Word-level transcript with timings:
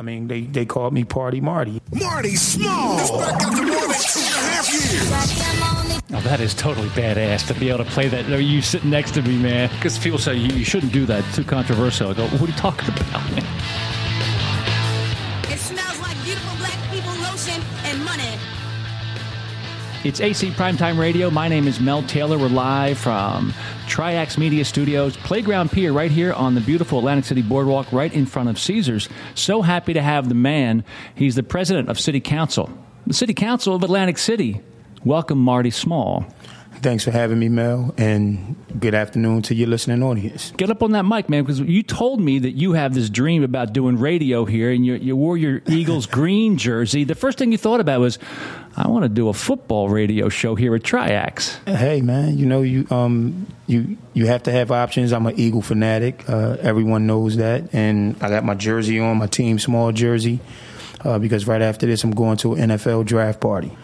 I 0.00 0.02
mean, 0.02 0.28
they, 0.28 0.40
they 0.40 0.64
called 0.64 0.94
me 0.94 1.04
Party 1.04 1.42
Marty. 1.42 1.82
Marty 1.92 2.34
Small. 2.34 2.98
It's 2.98 3.10
back 3.10 3.42
after 3.42 3.62
more 3.62 3.82
than 3.82 3.90
two 3.90 4.20
and 4.20 4.34
a 4.34 4.48
half 4.48 4.72
years. 4.72 6.14
Oh, 6.14 6.20
that 6.22 6.40
is 6.40 6.54
totally 6.54 6.88
badass 6.88 7.46
to 7.48 7.54
be 7.60 7.68
able 7.68 7.84
to 7.84 7.90
play 7.90 8.08
that. 8.08 8.26
You 8.26 8.62
sitting 8.62 8.88
next 8.88 9.10
to 9.12 9.22
me, 9.22 9.36
man. 9.36 9.68
Because 9.74 9.98
people 9.98 10.18
say 10.18 10.36
you, 10.36 10.56
you 10.56 10.64
shouldn't 10.64 10.94
do 10.94 11.04
that. 11.04 11.22
It's 11.26 11.36
too 11.36 11.44
controversial. 11.44 12.12
I 12.12 12.14
go, 12.14 12.26
what 12.28 12.40
are 12.40 12.46
you 12.46 12.52
talking 12.54 12.88
about, 12.88 13.30
man? 13.30 13.44
It 15.52 15.58
smells 15.58 16.00
like 16.00 16.16
beautiful 16.24 16.56
black 16.56 16.78
people 16.90 17.12
lotion 17.16 17.60
and 17.84 18.02
money. 18.02 18.38
It's 20.02 20.22
AC 20.22 20.52
Primetime 20.52 20.98
Radio. 20.98 21.28
My 21.28 21.46
name 21.46 21.68
is 21.68 21.78
Mel 21.78 22.02
Taylor. 22.04 22.38
We're 22.38 22.48
live 22.48 22.96
from 22.96 23.52
Triax 23.90 24.38
Media 24.38 24.64
Studios, 24.64 25.16
Playground 25.16 25.72
Pier, 25.72 25.92
right 25.92 26.12
here 26.12 26.32
on 26.32 26.54
the 26.54 26.60
beautiful 26.60 27.00
Atlantic 27.00 27.24
City 27.24 27.42
Boardwalk, 27.42 27.92
right 27.92 28.12
in 28.12 28.24
front 28.24 28.48
of 28.48 28.56
Caesars. 28.56 29.08
So 29.34 29.62
happy 29.62 29.94
to 29.94 30.00
have 30.00 30.28
the 30.28 30.34
man. 30.36 30.84
He's 31.16 31.34
the 31.34 31.42
president 31.42 31.88
of 31.88 31.98
City 31.98 32.20
Council, 32.20 32.70
the 33.04 33.14
City 33.14 33.34
Council 33.34 33.74
of 33.74 33.82
Atlantic 33.82 34.16
City. 34.16 34.60
Welcome, 35.04 35.38
Marty 35.38 35.70
Small. 35.70 36.24
Thanks 36.76 37.04
for 37.04 37.10
having 37.10 37.38
me, 37.38 37.50
Mel, 37.50 37.94
and 37.98 38.56
good 38.78 38.94
afternoon 38.94 39.42
to 39.42 39.54
your 39.54 39.68
listening 39.68 40.02
audience. 40.02 40.52
Get 40.56 40.70
up 40.70 40.82
on 40.82 40.92
that 40.92 41.04
mic, 41.04 41.28
man, 41.28 41.42
because 41.42 41.60
you 41.60 41.82
told 41.82 42.20
me 42.20 42.38
that 42.38 42.52
you 42.52 42.72
have 42.72 42.94
this 42.94 43.10
dream 43.10 43.42
about 43.42 43.74
doing 43.74 43.98
radio 43.98 44.46
here, 44.46 44.70
and 44.70 44.86
you, 44.86 44.94
you 44.94 45.14
wore 45.14 45.36
your 45.36 45.60
Eagles 45.68 46.06
green 46.06 46.56
jersey. 46.56 47.04
The 47.04 47.14
first 47.14 47.36
thing 47.36 47.52
you 47.52 47.58
thought 47.58 47.80
about 47.80 48.00
was, 48.00 48.18
I 48.76 48.88
want 48.88 49.02
to 49.02 49.10
do 49.10 49.28
a 49.28 49.34
football 49.34 49.90
radio 49.90 50.30
show 50.30 50.54
here 50.54 50.74
at 50.74 50.82
Triax. 50.82 51.58
Hey, 51.68 52.00
man, 52.00 52.38
you 52.38 52.46
know 52.46 52.62
you 52.62 52.86
um 52.90 53.46
you 53.66 53.98
you 54.14 54.26
have 54.26 54.44
to 54.44 54.52
have 54.52 54.70
options. 54.70 55.12
I'm 55.12 55.26
an 55.26 55.38
Eagle 55.38 55.62
fanatic. 55.62 56.26
Uh, 56.28 56.56
everyone 56.60 57.06
knows 57.06 57.36
that, 57.36 57.74
and 57.74 58.16
I 58.22 58.30
got 58.30 58.44
my 58.44 58.54
jersey 58.54 58.98
on, 59.00 59.18
my 59.18 59.26
team 59.26 59.58
small 59.58 59.92
jersey, 59.92 60.40
uh, 61.04 61.18
because 61.18 61.46
right 61.46 61.60
after 61.62 61.86
this, 61.86 62.04
I'm 62.04 62.12
going 62.12 62.38
to 62.38 62.54
an 62.54 62.70
NFL 62.70 63.04
draft 63.04 63.40
party. 63.40 63.76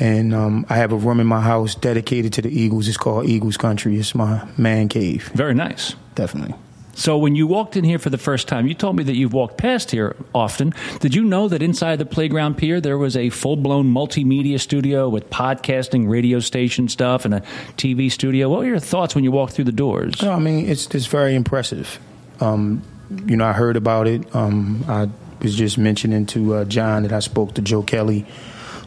And 0.00 0.34
um, 0.34 0.66
I 0.70 0.76
have 0.76 0.92
a 0.92 0.96
room 0.96 1.20
in 1.20 1.26
my 1.26 1.42
house 1.42 1.74
dedicated 1.74 2.32
to 2.32 2.42
the 2.42 2.48
Eagles. 2.48 2.88
It's 2.88 2.96
called 2.96 3.26
Eagles 3.26 3.58
Country. 3.58 3.98
It's 3.98 4.14
my 4.14 4.48
man 4.56 4.88
cave. 4.88 5.30
Very 5.34 5.54
nice. 5.54 5.94
Definitely. 6.14 6.54
So 6.94 7.16
when 7.16 7.34
you 7.34 7.46
walked 7.46 7.76
in 7.76 7.84
here 7.84 7.98
for 7.98 8.10
the 8.10 8.18
first 8.18 8.48
time, 8.48 8.66
you 8.66 8.74
told 8.74 8.96
me 8.96 9.04
that 9.04 9.14
you've 9.14 9.32
walked 9.32 9.56
past 9.56 9.90
here 9.90 10.16
often. 10.34 10.74
Did 10.98 11.14
you 11.14 11.24
know 11.24 11.48
that 11.48 11.62
inside 11.62 11.96
the 11.96 12.06
playground 12.06 12.56
pier 12.56 12.80
there 12.80 12.98
was 12.98 13.16
a 13.16 13.30
full-blown 13.30 13.92
multimedia 13.92 14.58
studio 14.58 15.08
with 15.08 15.30
podcasting, 15.30 16.08
radio 16.08 16.40
station 16.40 16.88
stuff, 16.88 17.24
and 17.24 17.34
a 17.34 17.40
TV 17.76 18.10
studio? 18.10 18.48
What 18.48 18.60
were 18.60 18.66
your 18.66 18.80
thoughts 18.80 19.14
when 19.14 19.24
you 19.24 19.30
walked 19.30 19.52
through 19.52 19.64
the 19.64 19.72
doors? 19.72 20.20
No, 20.20 20.32
I 20.32 20.38
mean 20.38 20.68
it's 20.68 20.92
it's 20.94 21.06
very 21.06 21.34
impressive. 21.34 21.98
Um, 22.40 22.82
you 23.26 23.36
know, 23.36 23.46
I 23.46 23.52
heard 23.52 23.76
about 23.76 24.06
it. 24.06 24.34
Um, 24.34 24.84
I 24.88 25.08
was 25.40 25.54
just 25.56 25.78
mentioning 25.78 26.26
to 26.26 26.54
uh, 26.54 26.64
John 26.64 27.04
that 27.04 27.12
I 27.12 27.20
spoke 27.20 27.54
to 27.54 27.62
Joe 27.62 27.82
Kelly 27.82 28.26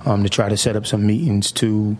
um, 0.06 0.24
to 0.24 0.30
try 0.30 0.50
to 0.50 0.58
set 0.58 0.76
up 0.76 0.86
some 0.86 1.06
meetings 1.06 1.52
to, 1.54 1.98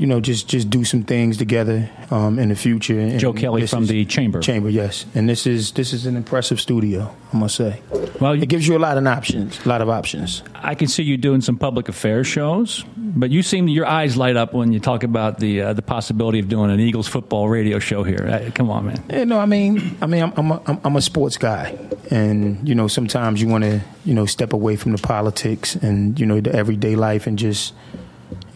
you 0.00 0.06
know, 0.06 0.18
just 0.20 0.48
just 0.48 0.70
do 0.70 0.82
some 0.84 1.02
things 1.04 1.36
together 1.36 1.88
um, 2.10 2.38
in 2.38 2.48
the 2.48 2.54
future. 2.56 2.98
And 2.98 3.20
Joe 3.20 3.32
Kelly 3.34 3.66
from 3.66 3.86
the 3.86 4.04
Chamber. 4.06 4.40
Chamber, 4.40 4.70
yes. 4.70 5.04
And 5.14 5.28
this 5.28 5.46
is 5.46 5.72
this 5.72 5.92
is 5.92 6.06
an 6.06 6.16
impressive 6.16 6.58
studio, 6.58 7.14
I 7.32 7.36
must 7.36 7.54
say. 7.56 7.82
Well, 8.20 8.32
it 8.32 8.48
gives 8.48 8.66
you 8.66 8.76
a 8.76 8.82
lot 8.86 8.96
of 8.98 9.06
options, 9.06 9.64
a 9.64 9.68
lot 9.68 9.82
of 9.82 9.88
options. 9.88 10.42
I 10.54 10.74
can 10.74 10.88
see 10.88 11.02
you 11.02 11.16
doing 11.18 11.42
some 11.42 11.56
public 11.58 11.88
affairs 11.88 12.26
shows, 12.26 12.84
but 12.96 13.30
you 13.30 13.42
seem 13.42 13.68
your 13.68 13.86
eyes 13.86 14.16
light 14.16 14.36
up 14.36 14.54
when 14.54 14.72
you 14.72 14.80
talk 14.80 15.02
about 15.04 15.38
the 15.38 15.60
uh, 15.60 15.72
the 15.74 15.82
possibility 15.82 16.38
of 16.40 16.48
doing 16.48 16.70
an 16.70 16.80
Eagles 16.80 17.06
football 17.08 17.48
radio 17.48 17.78
show 17.78 18.02
here. 18.02 18.26
Uh, 18.26 18.50
come 18.54 18.70
on, 18.70 18.86
man. 18.86 19.04
Yeah, 19.10 19.24
no, 19.24 19.38
I 19.38 19.46
mean, 19.46 19.96
I 20.00 20.06
mean, 20.06 20.22
I'm 20.22 20.32
I'm 20.36 20.50
a, 20.50 20.62
I'm- 20.66 20.80
I'm 20.84 20.96
a 20.96 21.02
sports 21.02 21.36
guy, 21.36 21.76
and 22.10 22.66
you 22.68 22.74
know, 22.74 22.88
sometimes 22.88 23.40
you 23.42 23.48
want 23.48 23.64
to, 23.64 23.80
you 24.06 24.14
know, 24.14 24.24
step 24.26 24.52
away 24.54 24.76
from 24.76 24.92
the 24.92 24.98
politics 25.02 25.76
and 25.76 26.18
you 26.18 26.24
know 26.26 26.40
the 26.40 26.52
everyday 26.54 26.96
life 26.96 27.26
and 27.26 27.38
just, 27.38 27.74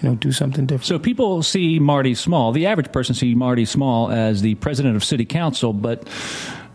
you 0.05 0.11
know, 0.11 0.17
do 0.17 0.33
something 0.33 0.67
different. 0.67 0.85
So 0.85 0.99
people 0.99 1.43
see 1.43 1.79
Marty 1.79 2.15
Small, 2.15 2.53
the 2.53 2.67
average 2.67 2.93
person 2.93 3.15
see 3.15 3.35
Marty 3.35 3.65
Small 3.65 4.11
as 4.11 4.43
the 4.43 4.55
president 4.57 4.97
of 4.97 5.05
city 5.05 5.25
council, 5.25 5.73
but 5.73 6.07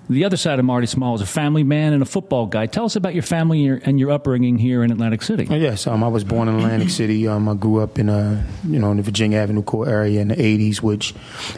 the 0.10 0.26
other 0.26 0.36
side 0.36 0.58
of 0.58 0.66
Marty 0.66 0.88
Small 0.88 1.14
is 1.14 1.22
a 1.22 1.28
family 1.28 1.62
man 1.62 1.94
and 1.94 2.02
a 2.02 2.06
football 2.08 2.48
guy. 2.48 2.66
Tell 2.66 2.86
us 2.86 2.96
about 2.96 3.14
your 3.14 3.22
family 3.22 3.68
and 3.68 4.00
your, 4.00 4.10
upbringing 4.10 4.58
here 4.58 4.84
in 4.84 4.92
Atlantic 4.92 5.22
City. 5.22 5.48
Oh, 5.48 5.54
yes, 5.54 5.86
um, 5.86 6.04
I 6.04 6.08
was 6.08 6.24
born 6.24 6.48
in 6.48 6.56
Atlantic 6.56 6.90
City. 6.90 7.28
Um, 7.28 7.48
I 7.48 7.54
grew 7.54 7.82
up 7.82 8.00
in 8.00 8.10
a, 8.10 8.44
you 8.68 8.80
know, 8.80 8.90
in 8.90 8.98
the 8.98 9.04
Virginia 9.04 9.38
Avenue 9.38 9.62
Court 9.62 9.88
area 9.88 10.20
in 10.20 10.30
the 10.30 10.36
'80s, 10.36 10.82
which 10.82 11.14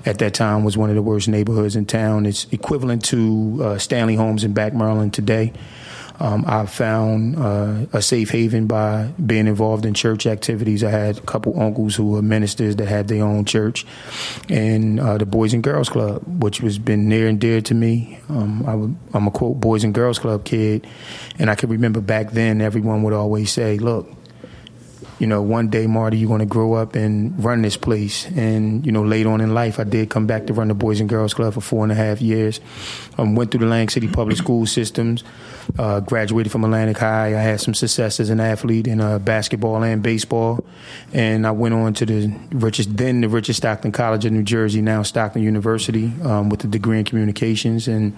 at 0.05 0.19
that 0.19 0.33
time 0.33 0.65
was 0.65 0.75
one 0.75 0.89
of 0.89 0.97
the 0.97 1.01
worst 1.01 1.29
neighborhoods 1.29 1.77
in 1.77 1.85
town. 1.85 2.25
It's 2.25 2.45
equivalent 2.51 3.05
to 3.05 3.59
uh, 3.63 3.77
Stanley 3.77 4.15
Holmes 4.15 4.43
in 4.43 4.51
Back 4.51 4.73
Maryland 4.73 5.13
today. 5.13 5.53
Um, 6.21 6.45
I 6.47 6.67
found 6.67 7.35
uh, 7.35 7.87
a 7.93 8.01
safe 8.01 8.29
haven 8.29 8.67
by 8.67 9.11
being 9.25 9.47
involved 9.47 9.87
in 9.87 9.95
church 9.95 10.27
activities. 10.27 10.83
I 10.83 10.91
had 10.91 11.17
a 11.17 11.21
couple 11.21 11.59
uncles 11.59 11.95
who 11.95 12.11
were 12.11 12.21
ministers 12.21 12.75
that 12.75 12.87
had 12.87 13.07
their 13.07 13.23
own 13.23 13.43
church, 13.43 13.87
and 14.47 14.99
uh, 14.99 15.17
the 15.17 15.25
Boys 15.25 15.51
and 15.55 15.63
Girls 15.63 15.89
Club, 15.89 16.21
which 16.43 16.59
has 16.59 16.77
been 16.77 17.09
near 17.09 17.27
and 17.27 17.39
dear 17.39 17.59
to 17.61 17.73
me. 17.73 18.19
Um, 18.29 18.63
I 18.67 18.75
would, 18.75 18.95
I'm 19.15 19.25
a 19.25 19.31
quote 19.31 19.59
Boys 19.59 19.83
and 19.83 19.95
Girls 19.95 20.19
Club 20.19 20.45
kid, 20.45 20.85
and 21.39 21.49
I 21.49 21.55
can 21.55 21.69
remember 21.69 22.01
back 22.01 22.31
then 22.31 22.61
everyone 22.61 23.01
would 23.01 23.13
always 23.13 23.51
say, 23.51 23.79
"Look, 23.79 24.07
you 25.21 25.27
know, 25.27 25.39
one 25.39 25.67
day, 25.67 25.85
Marty, 25.85 26.17
you're 26.17 26.27
going 26.27 26.39
to 26.39 26.47
grow 26.47 26.73
up 26.73 26.95
and 26.95 27.31
run 27.43 27.61
this 27.61 27.77
place. 27.77 28.25
And, 28.35 28.83
you 28.83 28.91
know, 28.91 29.03
later 29.03 29.29
on 29.29 29.39
in 29.39 29.53
life, 29.53 29.79
I 29.79 29.83
did 29.83 30.09
come 30.09 30.25
back 30.25 30.47
to 30.47 30.53
run 30.53 30.67
the 30.67 30.73
Boys 30.73 30.99
and 30.99 31.07
Girls 31.07 31.35
Club 31.35 31.53
for 31.53 31.61
four 31.61 31.83
and 31.83 31.91
a 31.91 31.95
half 31.95 32.23
years. 32.23 32.59
Um, 33.19 33.35
went 33.35 33.51
through 33.51 33.59
the 33.59 33.65
Atlantic 33.67 33.91
City 33.91 34.07
public 34.07 34.37
school 34.37 34.65
systems, 34.65 35.23
uh, 35.77 35.99
graduated 35.99 36.51
from 36.51 36.63
Atlantic 36.63 36.97
High. 36.97 37.37
I 37.37 37.39
had 37.39 37.61
some 37.61 37.75
success 37.75 38.19
as 38.19 38.31
an 38.31 38.39
athlete 38.39 38.87
in 38.87 38.99
uh, 38.99 39.19
basketball 39.19 39.83
and 39.83 40.01
baseball. 40.01 40.65
And 41.13 41.45
I 41.45 41.51
went 41.51 41.75
on 41.75 41.93
to 41.93 42.05
the 42.07 42.33
richest, 42.51 42.97
then 42.97 43.21
the 43.21 43.29
richest 43.29 43.57
Stockton 43.57 43.91
College 43.91 44.25
of 44.25 44.31
New 44.31 44.41
Jersey, 44.41 44.81
now 44.81 45.03
Stockton 45.03 45.43
University, 45.43 46.11
um, 46.23 46.49
with 46.49 46.63
a 46.63 46.67
degree 46.67 46.97
in 46.97 47.05
communications. 47.05 47.87
And 47.87 48.17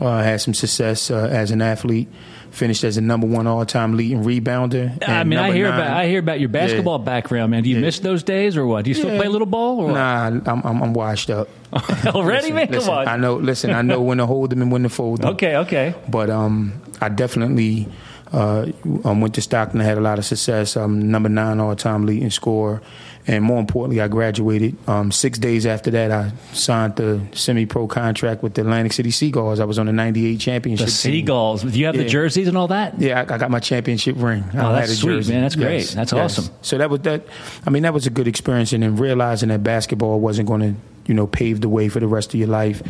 uh, 0.00 0.22
had 0.22 0.40
some 0.40 0.54
success 0.54 1.10
uh, 1.10 1.28
as 1.30 1.50
an 1.50 1.62
athlete. 1.62 2.08
Finished 2.50 2.84
as 2.84 2.96
a 2.96 3.00
number 3.00 3.26
one 3.26 3.48
all-time 3.48 3.96
leading 3.96 4.22
rebounder. 4.22 5.02
I 5.08 5.24
mean, 5.24 5.40
I 5.40 5.50
hear 5.50 5.68
nine- 5.68 5.80
about 5.80 5.96
I 5.96 6.06
hear 6.06 6.20
about 6.20 6.38
your 6.38 6.48
basketball 6.50 7.00
background, 7.00 7.50
man. 7.50 7.64
Do 7.64 7.68
you 7.68 7.74
Yeah. 7.76 7.80
miss 7.80 7.98
those 7.98 8.22
days 8.22 8.56
or 8.56 8.64
what? 8.64 8.84
Do 8.84 8.90
you 8.90 8.94
still 8.94 9.10
Yeah. 9.10 9.18
play 9.18 9.26
little 9.26 9.46
ball 9.46 9.80
or? 9.80 9.90
Nah, 9.90 10.26
I'm, 10.28 10.46
I'm, 10.46 10.82
I'm 10.82 10.94
washed 10.94 11.30
up. 11.30 11.48
Already, 12.06 12.52
Listen, 12.52 12.54
man? 12.54 12.68
listen, 12.70 12.88
Come 12.90 12.98
on. 12.98 13.08
I 13.08 13.16
know. 13.16 13.34
Listen, 13.34 13.70
I 13.72 13.82
know 13.82 14.00
when 14.02 14.18
to 14.18 14.26
hold 14.26 14.50
them 14.50 14.62
and 14.62 14.70
when 14.70 14.84
to 14.84 14.88
fold 14.88 15.22
them. 15.22 15.30
Okay, 15.30 15.56
okay. 15.56 15.94
But 16.08 16.30
um, 16.30 16.80
I 17.00 17.08
definitely 17.08 17.88
uh, 18.32 18.66
um, 19.04 19.20
went 19.20 19.34
to 19.34 19.40
Stockton. 19.42 19.80
I 19.80 19.84
had 19.84 19.98
a 19.98 20.00
lot 20.00 20.20
of 20.20 20.24
success. 20.24 20.76
I'm 20.76 21.10
number 21.10 21.28
nine 21.28 21.58
all-time 21.58 22.06
leading 22.06 22.30
scorer, 22.30 22.82
and 23.26 23.42
more 23.42 23.58
importantly, 23.58 24.00
I 24.00 24.08
graduated. 24.08 24.76
Um, 24.88 25.10
six 25.10 25.38
days 25.38 25.64
after 25.66 25.90
that, 25.92 26.10
I 26.10 26.32
signed 26.52 26.96
the 26.96 27.20
semi-pro 27.32 27.86
contract 27.86 28.42
with 28.42 28.54
the 28.54 28.60
Atlantic 28.62 28.92
City 28.92 29.10
Seagulls. 29.10 29.60
I 29.60 29.64
was 29.64 29.78
on 29.78 29.86
the 29.86 29.92
'98 29.92 30.38
championship. 30.38 30.86
The 30.86 30.92
team. 30.92 31.12
Seagulls. 31.12 31.62
Do 31.62 31.78
you 31.78 31.86
have 31.86 31.96
the 31.96 32.04
jerseys 32.04 32.48
and 32.48 32.56
all 32.58 32.68
that? 32.68 33.00
Yeah, 33.00 33.20
I, 33.28 33.34
I 33.34 33.38
got 33.38 33.50
my 33.50 33.60
championship 33.60 34.16
ring. 34.18 34.44
Oh, 34.54 34.58
I 34.58 34.72
that's 34.80 34.88
had 34.88 34.90
a 34.90 35.00
sweet, 35.00 35.10
jersey. 35.14 35.32
man. 35.32 35.42
That's 35.42 35.56
great. 35.56 35.86
That's 35.88 36.12
awesome. 36.12 36.54
So 36.62 36.78
that 36.78 36.90
was 36.90 37.00
that. 37.00 37.24
I 37.66 37.70
mean, 37.70 37.84
that 37.84 37.94
was 37.94 38.06
a 38.06 38.10
good 38.10 38.28
experience, 38.28 38.72
and 38.72 38.82
then 38.82 38.96
realizing 38.96 39.48
that 39.48 39.62
basketball 39.62 40.20
wasn't 40.20 40.48
going 40.48 40.60
to, 40.60 40.74
you 41.06 41.14
know, 41.14 41.26
pave 41.26 41.60
the 41.62 41.68
way 41.68 41.88
for 41.88 42.00
the 42.00 42.06
rest 42.06 42.34
of 42.34 42.40
your 42.40 42.48
life. 42.48 42.82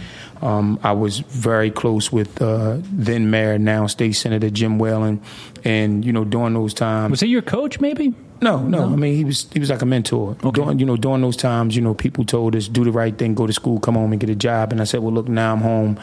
Um, 0.43 0.81
I 0.83 0.93
was 0.93 1.21
very 1.21 1.71
close 1.71 2.11
with 2.13 2.43
uh, 2.43 2.79
then 2.83 3.31
Mayor, 3.31 3.57
now 3.59 3.87
State 3.87 4.13
Senator 4.13 4.51
Jim 4.51 4.79
Whelan, 4.81 5.21
and 5.65 6.05
you 6.05 6.13
know, 6.13 6.25
during 6.25 6.55
those 6.55 6.75
times, 6.75 7.13
Was 7.13 7.21
he 7.21 7.29
your 7.29 7.43
coach, 7.43 7.79
maybe? 7.81 8.15
No, 8.45 8.59
no. 8.59 8.93
I 8.93 8.97
mean, 8.97 9.17
he 9.17 9.25
was 9.25 9.47
he 9.53 9.59
was 9.59 9.71
like 9.71 9.81
a 9.81 9.87
mentor. 9.87 10.37
Okay. 10.45 10.51
During 10.51 10.79
you 10.79 10.85
know 10.87 10.97
during 10.97 11.23
those 11.23 11.37
times, 11.37 11.75
you 11.75 11.83
know, 11.83 11.95
people 11.95 12.25
told 12.25 12.55
us 12.55 12.69
do 12.69 12.85
the 12.85 12.93
right 12.93 13.17
thing, 13.17 13.35
go 13.35 13.47
to 13.47 13.53
school, 13.53 13.81
come 13.81 13.95
home 13.95 14.13
and 14.13 14.21
get 14.21 14.29
a 14.29 14.35
job. 14.35 14.71
And 14.71 14.81
I 14.81 14.85
said, 14.85 15.01
well, 15.01 15.13
look, 15.13 15.29
now 15.29 15.53
I'm 15.53 15.61
home. 15.61 15.99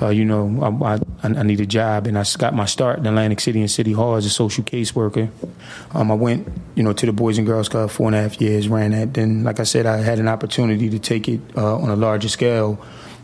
Uh, 0.00 0.10
you 0.10 0.24
know, 0.24 0.44
I, 0.62 0.94
I, 0.94 1.40
I 1.40 1.42
need 1.42 1.60
a 1.60 1.66
job, 1.66 2.06
and 2.06 2.16
I 2.16 2.24
got 2.36 2.54
my 2.54 2.66
start 2.66 3.00
in 3.00 3.06
Atlantic 3.06 3.40
City 3.40 3.60
and 3.60 3.70
City 3.70 3.92
Hall 3.92 4.14
as 4.14 4.26
a 4.26 4.30
social 4.30 4.62
caseworker. 4.62 5.28
Um, 5.92 6.12
I 6.12 6.14
went, 6.14 6.46
you 6.76 6.84
know, 6.84 6.92
to 6.92 7.06
the 7.06 7.12
Boys 7.12 7.36
and 7.36 7.46
Girls 7.46 7.68
Club 7.68 7.90
four 7.90 8.06
and 8.06 8.14
a 8.14 8.20
half 8.20 8.40
years, 8.40 8.68
ran 8.68 8.92
that. 8.92 9.14
Then, 9.14 9.42
like 9.42 9.58
I 9.58 9.64
said, 9.64 9.86
I 9.86 9.96
had 9.96 10.20
an 10.20 10.28
opportunity 10.28 10.88
to 10.90 11.00
take 11.00 11.26
it 11.26 11.40
uh, 11.56 11.78
on 11.78 11.88
a 11.88 11.96
larger 11.96 12.28
scale 12.28 12.78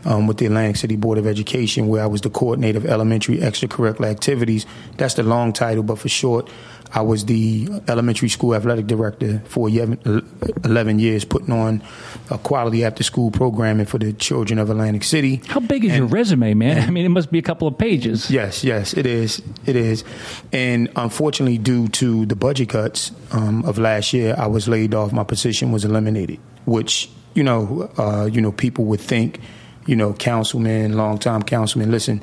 um, 0.05 0.27
with 0.27 0.37
the 0.37 0.45
Atlantic 0.45 0.75
City 0.75 0.95
Board 0.95 1.17
of 1.17 1.25
Education, 1.25 1.87
where 1.87 2.03
I 2.03 2.07
was 2.07 2.21
the 2.21 2.29
coordinator 2.29 2.77
of 2.77 2.85
elementary 2.85 3.37
extracurricular 3.37 4.09
activities. 4.09 4.65
That's 4.97 5.15
the 5.15 5.23
long 5.23 5.53
title, 5.53 5.83
but 5.83 5.99
for 5.99 6.09
short, 6.09 6.49
I 6.93 7.01
was 7.01 7.25
the 7.25 7.67
elementary 7.87 8.29
school 8.29 8.55
athletic 8.55 8.87
director 8.87 9.41
for 9.45 9.69
11 9.69 10.25
11 10.63 10.99
years, 10.99 11.25
putting 11.25 11.51
on 11.51 11.83
a 12.29 12.37
quality 12.37 12.83
after 12.83 13.03
school 13.03 13.31
programming 13.31 13.85
for 13.85 13.97
the 13.97 14.13
children 14.13 14.59
of 14.59 14.69
Atlantic 14.69 15.03
City. 15.03 15.41
How 15.47 15.59
big 15.59 15.85
is 15.85 15.95
your 15.95 16.07
resume, 16.07 16.53
man? 16.53 16.87
I 16.87 16.91
mean, 16.91 17.05
it 17.05 17.09
must 17.09 17.31
be 17.31 17.39
a 17.39 17.41
couple 17.41 17.67
of 17.67 17.77
pages. 17.77 18.29
Yes, 18.31 18.63
yes, 18.63 18.93
it 18.93 19.05
is. 19.05 19.41
It 19.65 19.75
is. 19.75 20.03
And 20.51 20.89
unfortunately, 20.95 21.57
due 21.57 21.87
to 21.89 22.25
the 22.25 22.35
budget 22.35 22.69
cuts 22.69 23.11
um, 23.31 23.65
of 23.65 23.77
last 23.77 24.13
year, 24.13 24.35
I 24.37 24.47
was 24.47 24.67
laid 24.67 24.93
off. 24.93 25.11
My 25.11 25.23
position 25.23 25.71
was 25.71 25.85
eliminated, 25.85 26.39
which, 26.65 27.09
you 27.33 27.43
know, 27.43 27.89
uh, 27.97 28.25
you 28.25 28.41
know, 28.41 28.51
people 28.51 28.85
would 28.85 29.01
think, 29.01 29.39
you 29.85 29.95
know, 29.95 30.13
councilman, 30.13 30.93
longtime 30.93 31.43
councilman, 31.43 31.91
listen, 31.91 32.21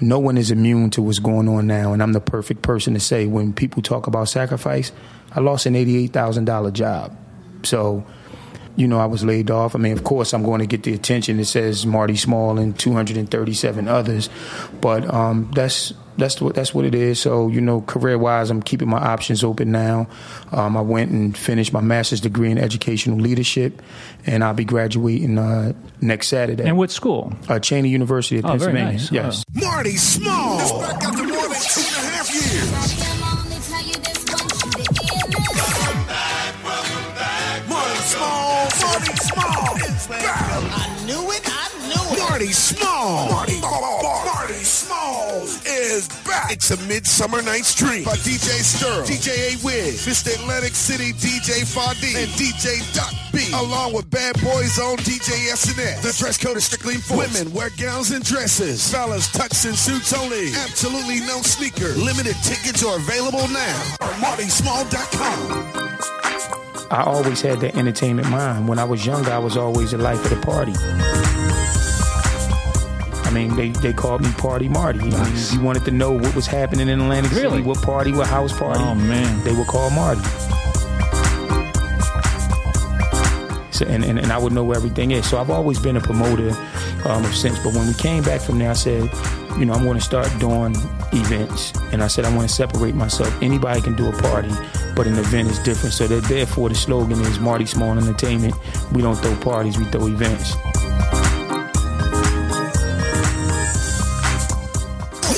no 0.00 0.18
one 0.18 0.38
is 0.38 0.50
immune 0.50 0.90
to 0.90 1.02
what's 1.02 1.18
going 1.18 1.48
on 1.48 1.66
now, 1.66 1.92
and 1.92 2.02
I'm 2.02 2.12
the 2.12 2.20
perfect 2.20 2.62
person 2.62 2.94
to 2.94 3.00
say 3.00 3.26
when 3.26 3.52
people 3.52 3.82
talk 3.82 4.06
about 4.06 4.28
sacrifice. 4.28 4.92
I 5.32 5.40
lost 5.40 5.66
an 5.66 5.76
eighty-eight 5.76 6.12
thousand 6.12 6.46
dollar 6.46 6.70
job, 6.70 7.16
so 7.62 8.04
you 8.78 8.88
know 8.88 8.98
I 8.98 9.06
was 9.06 9.24
laid 9.24 9.50
off. 9.50 9.74
I 9.74 9.78
mean, 9.78 9.92
of 9.92 10.04
course, 10.04 10.32
I'm 10.32 10.42
going 10.42 10.60
to 10.60 10.66
get 10.66 10.84
the 10.84 10.94
attention. 10.94 11.38
It 11.40 11.44
says 11.46 11.84
Marty 11.84 12.16
Small 12.16 12.58
and 12.58 12.78
237 12.78 13.88
others, 13.88 14.30
but 14.80 15.12
um, 15.12 15.50
that's 15.54 15.92
that's 16.16 16.40
what 16.40 16.54
that's 16.54 16.72
what 16.74 16.84
it 16.84 16.94
is. 16.94 17.20
So 17.20 17.48
you 17.48 17.60
know, 17.60 17.80
career 17.82 18.16
wise, 18.18 18.50
I'm 18.50 18.62
keeping 18.62 18.88
my 18.88 18.98
options 18.98 19.44
open 19.44 19.70
now. 19.72 20.08
Um, 20.52 20.76
I 20.76 20.80
went 20.80 21.10
and 21.10 21.36
finished 21.36 21.72
my 21.72 21.80
master's 21.80 22.20
degree 22.20 22.50
in 22.50 22.58
educational 22.58 23.18
leadership, 23.18 23.82
and 24.26 24.42
I'll 24.42 24.54
be 24.54 24.64
graduating 24.64 25.38
uh, 25.38 25.72
next 26.00 26.28
Saturday. 26.28 26.64
And 26.64 26.76
what 26.76 26.90
school? 26.90 27.32
Uh, 27.48 27.54
Cheyney 27.60 27.90
University 27.90 28.38
of 28.38 28.44
Oh, 28.46 28.56
very 28.56 28.72
Pennsylvania. 28.72 28.92
nice. 28.92 29.12
Yes. 29.12 29.44
Marty 29.54 29.96
Small. 29.96 30.58
It's. 40.10 40.24
I 40.24 40.88
knew 41.04 41.30
it, 41.30 41.42
I 41.44 41.68
knew 41.88 42.16
it. 42.16 42.20
Marty 42.30 42.52
Small. 42.52 43.28
Marty, 43.30 43.60
Marty 43.60 44.64
Small 44.64 45.42
is 45.66 46.08
back. 46.24 46.50
It's 46.52 46.70
a 46.70 46.76
Midsummer 46.86 47.42
Night's 47.42 47.74
Dream 47.74 48.04
by 48.04 48.16
DJ 48.16 48.60
Sturl, 48.62 49.04
DJ 49.06 49.54
A 49.54 49.58
Wiz, 49.64 50.06
Mr. 50.06 50.34
Atlantic 50.34 50.74
City 50.74 51.12
DJ 51.12 51.64
Fadi, 51.64 52.14
and 52.16 52.30
DJ 52.32 52.80
Doc 52.94 53.12
B, 53.32 53.50
along 53.54 53.92
with 53.92 54.08
Bad 54.10 54.34
Boys 54.42 54.78
on 54.78 54.96
DJ 54.98 55.50
SNS. 55.52 56.02
The 56.02 56.12
dress 56.18 56.38
code 56.38 56.56
is 56.56 56.64
strictly 56.64 56.94
enforced. 56.94 57.34
Women 57.34 57.52
wear 57.52 57.70
gowns 57.78 58.10
and 58.10 58.24
dresses. 58.24 58.90
Fellas, 58.90 59.28
tux 59.28 59.66
and 59.66 59.76
suits 59.76 60.12
only. 60.12 60.52
Absolutely 60.54 61.20
no 61.20 61.40
sneaker. 61.42 61.90
Limited 62.00 62.36
tickets 62.42 62.82
are 62.84 62.96
available 62.96 63.46
now. 63.48 63.82
MartySmall.com. 64.20 66.67
I 66.90 67.02
always 67.02 67.40
had 67.42 67.60
that 67.60 67.76
entertainment 67.76 68.30
mind. 68.30 68.66
When 68.68 68.78
I 68.78 68.84
was 68.84 69.04
younger, 69.04 69.30
I 69.30 69.38
was 69.38 69.56
always 69.56 69.90
the 69.90 69.98
life 69.98 70.24
of 70.24 70.30
the 70.30 70.46
party. 70.46 70.72
I 73.26 73.30
mean, 73.30 73.54
they, 73.56 73.68
they 73.68 73.92
called 73.92 74.22
me 74.22 74.30
Party 74.38 74.68
Marty. 74.70 75.00
If 75.02 75.52
you 75.52 75.60
wanted 75.60 75.84
to 75.84 75.90
know 75.90 76.12
what 76.12 76.34
was 76.34 76.46
happening 76.46 76.88
in 76.88 76.98
Atlantic 77.00 77.32
Really? 77.32 77.58
City, 77.58 77.62
what 77.62 77.82
party, 77.82 78.12
what 78.12 78.26
house 78.26 78.58
party, 78.58 78.80
Oh, 78.82 78.94
man. 78.94 79.44
they 79.44 79.54
would 79.54 79.66
call 79.66 79.90
Marty. 79.90 80.22
So, 83.70 83.84
and, 83.86 84.02
and, 84.02 84.18
and 84.18 84.32
I 84.32 84.38
would 84.38 84.52
know 84.54 84.64
where 84.64 84.76
everything 84.78 85.10
is. 85.10 85.28
So 85.28 85.38
I've 85.38 85.50
always 85.50 85.78
been 85.78 85.96
a 85.98 86.00
promoter 86.00 86.50
um, 87.04 87.22
of 87.24 87.36
since. 87.36 87.58
But 87.62 87.74
when 87.74 87.86
we 87.86 87.94
came 87.94 88.22
back 88.24 88.40
from 88.40 88.58
there, 88.58 88.70
I 88.70 88.74
said, 88.74 89.10
you 89.58 89.66
know, 89.66 89.74
I'm 89.74 89.84
going 89.84 89.98
to 89.98 90.04
start 90.04 90.26
doing 90.40 90.74
events. 91.12 91.74
And 91.92 92.02
I 92.02 92.06
said, 92.08 92.24
I 92.24 92.34
want 92.34 92.48
to 92.48 92.54
separate 92.54 92.94
myself. 92.94 93.30
Anybody 93.42 93.82
can 93.82 93.94
do 93.94 94.08
a 94.08 94.12
party, 94.22 94.48
but 94.98 95.06
an 95.06 95.16
event 95.16 95.48
is 95.48 95.60
different. 95.60 95.94
So 95.94 96.08
that 96.08 96.24
therefore 96.24 96.68
the 96.68 96.74
slogan 96.74 97.20
is 97.20 97.38
Marty 97.38 97.64
Small 97.66 97.96
Entertainment. 97.96 98.52
We 98.92 99.00
don't 99.00 99.14
throw 99.14 99.36
parties, 99.36 99.78
we 99.78 99.84
throw 99.84 100.08
events. 100.08 100.56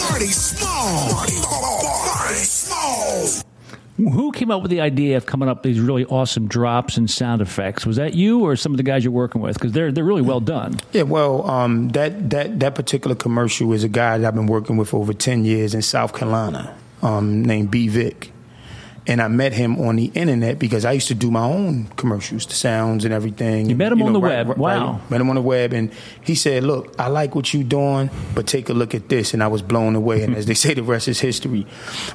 Marty 0.01 0.29
Small. 0.29 1.13
Marty, 1.13 1.35
Marty 1.43 2.35
Small. 2.37 3.43
Who 3.99 4.33
came 4.33 4.51
up 4.51 4.63
with 4.63 4.71
the 4.71 4.81
idea 4.81 5.19
of 5.19 5.27
coming 5.27 5.47
up 5.51 5.59
with 5.59 5.75
these 5.75 5.81
really 5.81 6.07
awesome 6.07 6.49
drops 6.49 6.97
and 6.97 7.11
sound 7.11 7.43
effects? 7.43 7.85
Was 7.85 7.97
that 7.97 8.15
you 8.15 8.41
or 8.41 8.57
some 8.57 8.73
of 8.73 8.79
the 8.79 8.83
guys 8.83 9.05
you're 9.05 9.13
working 9.13 9.43
with? 9.43 9.57
Because 9.57 9.73
they're 9.73 9.93
they're 9.93 10.05
really 10.05 10.23
well 10.23 10.41
done. 10.41 10.81
Yeah, 10.93 11.03
well, 11.03 11.47
um, 11.51 11.91
that 11.91 12.31
that 12.31 12.61
that 12.61 12.75
particular 12.75 13.15
commercial 13.15 13.75
is 13.75 13.85
a 13.85 13.91
guy 13.91 14.17
that 14.17 14.27
I've 14.27 14.35
been 14.35 14.47
working 14.47 14.79
with 14.79 14.89
for 14.89 15.01
over 15.03 15.13
ten 15.13 15.45
years 15.45 15.75
in 15.75 15.83
South 15.83 16.15
Carolina, 16.15 16.75
um, 17.03 17.45
named 17.45 17.71
B 17.71 17.89
Vic, 17.89 18.33
and 19.07 19.21
I 19.23 19.29
met 19.29 19.53
him 19.55 19.81
on 19.81 19.97
the 19.97 20.07
internet 20.15 20.59
because 20.59 20.85
I 20.85 20.93
used 20.93 21.09
to 21.09 21.15
do 21.15 21.31
my 21.31 21.45
own 21.45 21.87
commercials, 21.97 22.47
the 22.47 22.55
sounds 22.55 23.05
and 23.05 23.15
everything. 23.15 23.69
You 23.69 23.75
met 23.75 23.93
him 23.93 24.03
on 24.03 24.13
the 24.13 24.21
right- 24.21 24.47
web. 24.47 24.49
right- 24.49 24.59
Wow. 24.59 24.93
right. 24.93 25.11
met 25.11 25.21
him 25.21 25.29
on 25.31 25.37
the 25.37 25.43
web, 25.43 25.73
and 25.73 25.91
he 26.23 26.35
said, 26.35 26.65
"Look, 26.65 26.95
I 26.99 27.09
like 27.09 27.35
what 27.35 27.53
you're 27.55 27.63
doing, 27.65 28.11
but 28.35 28.47
take 28.47 28.69
a 28.69 28.75
look 28.75 28.95
at 28.95 29.09
this." 29.09 29.33
And 29.35 29.43
I 29.43 29.49
was 29.49 29.63
blown 29.63 29.97
away. 29.97 30.23
And 30.23 30.37
as 30.37 30.47
they 30.47 30.55
say, 30.55 30.75
the 30.75 30.83
rest 30.83 31.09
is 31.09 31.19
history. 31.21 31.67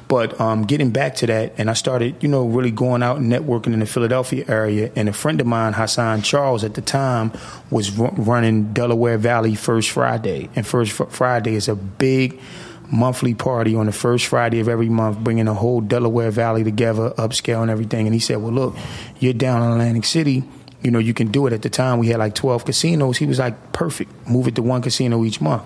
But 0.08 0.40
um, 0.40 0.62
getting 0.62 0.90
back 0.90 1.16
to 1.16 1.26
that, 1.26 1.54
and 1.58 1.68
I 1.68 1.74
started, 1.74 2.14
you 2.20 2.28
know, 2.28 2.44
really 2.46 2.70
going 2.70 3.02
out 3.02 3.16
and 3.18 3.30
networking 3.32 3.72
in 3.72 3.80
the 3.80 3.86
Philadelphia 3.86 4.44
area. 4.48 4.90
And 4.96 5.08
a 5.08 5.12
friend 5.12 5.40
of 5.40 5.46
mine, 5.46 5.72
Hassan 5.74 6.22
Charles, 6.22 6.62
at 6.64 6.74
the 6.74 6.82
time, 6.82 7.32
was 7.70 7.90
ru- 7.98 8.12
running 8.16 8.72
Delaware 8.72 9.18
Valley 9.18 9.54
First 9.56 9.90
Friday, 9.90 10.48
and 10.54 10.66
First 10.66 10.92
Fr- 10.92 11.04
Friday 11.10 11.54
is 11.56 11.68
a 11.68 11.74
big 11.74 12.38
monthly 12.90 13.34
party 13.34 13.74
on 13.74 13.86
the 13.86 13.92
first 13.92 14.26
Friday 14.26 14.60
of 14.60 14.68
every 14.68 14.88
month, 14.88 15.18
bringing 15.18 15.46
the 15.46 15.54
whole 15.54 15.80
Delaware 15.80 16.30
Valley 16.30 16.64
together, 16.64 17.10
upscale 17.10 17.62
and 17.62 17.70
everything. 17.70 18.06
And 18.06 18.14
he 18.14 18.20
said, 18.20 18.38
"Well, 18.38 18.52
look, 18.52 18.76
you're 19.18 19.32
down 19.32 19.62
in 19.62 19.72
Atlantic 19.72 20.04
City." 20.04 20.44
you 20.86 20.92
know, 20.92 21.00
you 21.00 21.14
can 21.14 21.32
do 21.32 21.48
it. 21.48 21.52
At 21.52 21.62
the 21.62 21.68
time, 21.68 21.98
we 21.98 22.06
had 22.08 22.18
like 22.18 22.36
12 22.36 22.64
casinos. 22.64 23.16
He 23.16 23.26
was 23.26 23.40
like, 23.40 23.72
perfect. 23.72 24.12
Move 24.28 24.46
it 24.46 24.54
to 24.54 24.62
one 24.62 24.82
casino 24.82 25.24
each 25.24 25.40
month. 25.40 25.64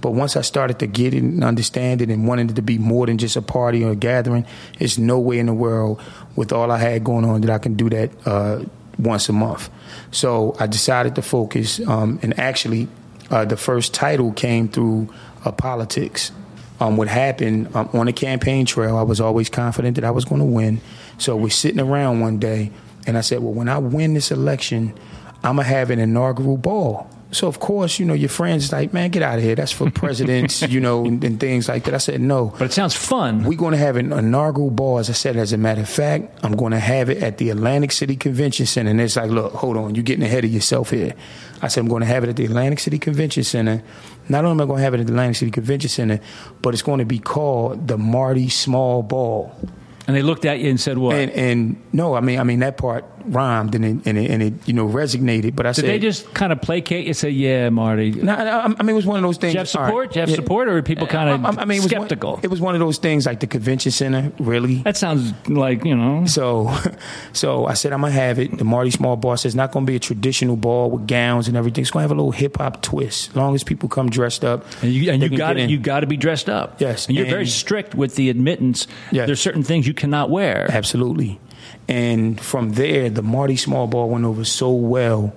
But 0.00 0.12
once 0.12 0.36
I 0.36 0.42
started 0.42 0.78
to 0.78 0.86
get 0.86 1.14
it 1.14 1.22
and 1.24 1.42
understand 1.42 2.00
it 2.00 2.10
and 2.10 2.28
wanted 2.28 2.52
it 2.52 2.54
to 2.54 2.62
be 2.62 2.78
more 2.78 3.06
than 3.06 3.18
just 3.18 3.34
a 3.34 3.42
party 3.42 3.82
or 3.82 3.90
a 3.90 3.96
gathering, 3.96 4.46
there's 4.78 4.98
no 4.98 5.18
way 5.18 5.40
in 5.40 5.46
the 5.46 5.52
world 5.52 6.00
with 6.36 6.52
all 6.52 6.70
I 6.70 6.78
had 6.78 7.02
going 7.02 7.24
on 7.24 7.40
that 7.40 7.50
I 7.50 7.58
can 7.58 7.74
do 7.74 7.90
that 7.90 8.10
uh, 8.24 8.64
once 9.00 9.28
a 9.28 9.32
month. 9.32 9.68
So 10.12 10.54
I 10.60 10.68
decided 10.68 11.16
to 11.16 11.22
focus. 11.22 11.80
Um, 11.80 12.20
and 12.22 12.38
actually, 12.38 12.86
uh, 13.30 13.44
the 13.44 13.56
first 13.56 13.92
title 13.92 14.32
came 14.32 14.68
through 14.68 15.12
uh, 15.44 15.50
politics. 15.50 16.30
Um, 16.82 16.96
what 16.96 17.06
happened 17.06 17.76
um, 17.76 17.88
on 17.92 18.06
the 18.06 18.12
campaign 18.12 18.66
trail, 18.66 18.96
I 18.96 19.02
was 19.02 19.20
always 19.20 19.48
confident 19.48 19.94
that 19.94 20.04
I 20.04 20.10
was 20.10 20.24
going 20.24 20.40
to 20.40 20.44
win. 20.44 20.80
So 21.16 21.36
we're 21.36 21.50
sitting 21.50 21.78
around 21.78 22.18
one 22.18 22.40
day, 22.40 22.72
and 23.06 23.16
I 23.16 23.20
said, 23.20 23.38
Well, 23.38 23.52
when 23.52 23.68
I 23.68 23.78
win 23.78 24.14
this 24.14 24.32
election, 24.32 24.92
I'm 25.44 25.56
going 25.56 25.68
to 25.68 25.72
have 25.72 25.90
an 25.90 26.00
inaugural 26.00 26.56
ball. 26.56 27.08
So, 27.32 27.48
of 27.48 27.60
course, 27.60 27.98
you 27.98 28.04
know, 28.04 28.12
your 28.12 28.28
friends 28.28 28.70
like, 28.72 28.92
Man, 28.92 29.10
get 29.10 29.22
out 29.22 29.38
of 29.38 29.42
here. 29.44 29.54
That's 29.54 29.72
for 29.72 29.90
presidents, 30.02 30.60
you 30.62 30.80
know, 30.80 31.04
and, 31.06 31.24
and 31.24 31.40
things 31.40 31.66
like 31.68 31.84
that. 31.84 31.94
I 31.94 31.98
said, 31.98 32.20
No. 32.20 32.52
But 32.58 32.66
it 32.66 32.72
sounds 32.72 32.94
fun. 32.94 33.44
We're 33.44 33.58
going 33.58 33.72
to 33.72 33.78
have 33.78 33.96
an 33.96 34.12
inaugural 34.12 34.70
ball. 34.70 34.98
As 34.98 35.08
I 35.08 35.14
said, 35.14 35.36
as 35.36 35.52
a 35.52 35.56
matter 35.56 35.80
of 35.80 35.88
fact, 35.88 36.38
I'm 36.44 36.52
going 36.54 36.72
to 36.72 36.78
have 36.78 37.08
it 37.08 37.22
at 37.22 37.38
the 37.38 37.48
Atlantic 37.50 37.90
City 37.92 38.16
Convention 38.16 38.66
Center. 38.66 38.90
And 38.90 39.00
it's 39.00 39.16
like, 39.16 39.30
look, 39.30 39.54
hold 39.54 39.76
on, 39.78 39.94
you're 39.94 40.04
getting 40.04 40.24
ahead 40.24 40.44
of 40.44 40.52
yourself 40.52 40.90
here. 40.90 41.14
I 41.62 41.68
said, 41.68 41.80
I'm 41.80 41.88
going 41.88 42.00
to 42.02 42.06
have 42.06 42.22
it 42.22 42.28
at 42.28 42.36
the 42.36 42.44
Atlantic 42.44 42.80
City 42.80 42.98
Convention 42.98 43.44
Center. 43.44 43.82
Not 44.28 44.44
only 44.44 44.52
am 44.52 44.60
I 44.60 44.66
going 44.66 44.78
to 44.78 44.84
have 44.84 44.94
it 44.94 45.00
at 45.00 45.06
the 45.06 45.12
Atlantic 45.12 45.36
City 45.36 45.50
Convention 45.50 45.88
Center, 45.88 46.20
but 46.60 46.74
it's 46.74 46.82
going 46.82 46.98
to 46.98 47.04
be 47.06 47.18
called 47.18 47.88
the 47.88 47.96
Marty 47.96 48.48
Small 48.50 49.02
Ball. 49.02 49.54
and 50.06 50.14
they 50.14 50.22
looked 50.22 50.44
at 50.44 50.58
you 50.58 50.68
and 50.68 50.80
said, 50.80 50.98
"What?" 50.98 51.14
And, 51.16 51.30
and 51.32 51.82
no, 51.92 52.14
I 52.14 52.20
mean, 52.20 52.38
I 52.38 52.42
mean 52.42 52.58
that 52.60 52.76
part 52.76 53.04
rhymed 53.26 53.74
and 53.74 53.84
it, 53.84 54.06
and 54.06 54.18
it, 54.18 54.30
and 54.30 54.42
it 54.42 54.54
you 54.66 54.74
know 54.74 54.86
resonated. 54.86 55.54
But 55.56 55.66
I 55.66 55.70
Did 55.70 55.76
said, 55.76 55.84
they 55.86 55.98
just 55.98 56.32
kind 56.34 56.52
of 56.52 56.60
placate 56.60 57.06
you? 57.06 57.14
Say, 57.14 57.30
"Yeah, 57.30 57.70
Marty." 57.70 58.10
No, 58.10 58.36
no, 58.36 58.74
I 58.78 58.82
mean, 58.82 58.90
it 58.90 58.92
was 58.94 59.06
one 59.06 59.16
of 59.16 59.22
those 59.22 59.36
things. 59.38 59.54
Did 59.54 59.58
you 59.58 59.58
have 59.58 59.76
all 59.76 59.86
support? 59.86 60.08
Did 60.08 60.16
you 60.16 60.20
have 60.20 60.30
support, 60.30 60.68
or 60.68 60.82
people 60.82 61.06
kind 61.06 61.30
of 61.30 61.58
I, 61.58 61.62
I 61.62 61.64
mean, 61.64 61.82
it 61.82 61.88
skeptical? 61.88 62.34
One, 62.34 62.40
it 62.44 62.50
was 62.50 62.60
one 62.60 62.74
of 62.74 62.80
those 62.80 62.98
things 62.98 63.26
like 63.26 63.40
the 63.40 63.46
convention 63.46 63.92
center, 63.92 64.32
really. 64.38 64.76
that 64.82 64.96
sounds 64.96 65.32
like 65.48 65.84
you 65.84 65.94
know. 65.94 66.26
So, 66.26 66.74
so 67.32 67.66
I 67.66 67.74
said 67.74 67.92
I'm 67.92 68.00
gonna 68.00 68.12
have 68.12 68.38
it. 68.38 68.58
The 68.58 68.64
Marty 68.64 68.90
Small 68.90 69.16
ball 69.16 69.36
says 69.36 69.52
it's 69.52 69.54
not 69.54 69.72
gonna 69.72 69.86
be 69.86 69.96
a 69.96 70.00
traditional 70.00 70.56
ball 70.56 70.90
with 70.90 71.06
gowns 71.06 71.48
and 71.48 71.56
everything. 71.56 71.82
It's 71.82 71.90
gonna 71.90 72.02
have 72.02 72.10
a 72.10 72.14
little 72.14 72.32
hip 72.32 72.58
hop 72.58 72.82
twist. 72.82 73.30
As 73.30 73.36
long 73.36 73.54
as 73.54 73.64
people 73.64 73.88
come 73.88 74.10
dressed 74.10 74.44
up, 74.44 74.64
And 74.82 74.92
you, 74.92 75.10
and 75.10 75.22
you 75.22 75.36
got 75.36 75.58
you 75.58 75.78
got 75.78 76.00
to 76.00 76.06
be 76.06 76.16
dressed 76.16 76.48
up. 76.48 76.80
Yes, 76.80 77.06
and 77.06 77.16
you're 77.16 77.26
very 77.26 77.46
strict 77.46 77.94
with 77.94 78.14
the 78.16 78.30
admittance. 78.30 78.86
Yes. 79.10 79.26
There's 79.26 79.40
certain 79.40 79.62
things 79.62 79.86
you 79.86 79.94
cannot 79.94 80.30
wear. 80.30 80.66
Absolutely. 80.70 81.40
And 81.88 82.40
from 82.40 82.72
there, 82.72 83.10
the 83.10 83.22
Marty 83.22 83.56
Small 83.56 83.86
Ball 83.86 84.08
went 84.08 84.24
over 84.24 84.44
so 84.44 84.72
well. 84.72 85.32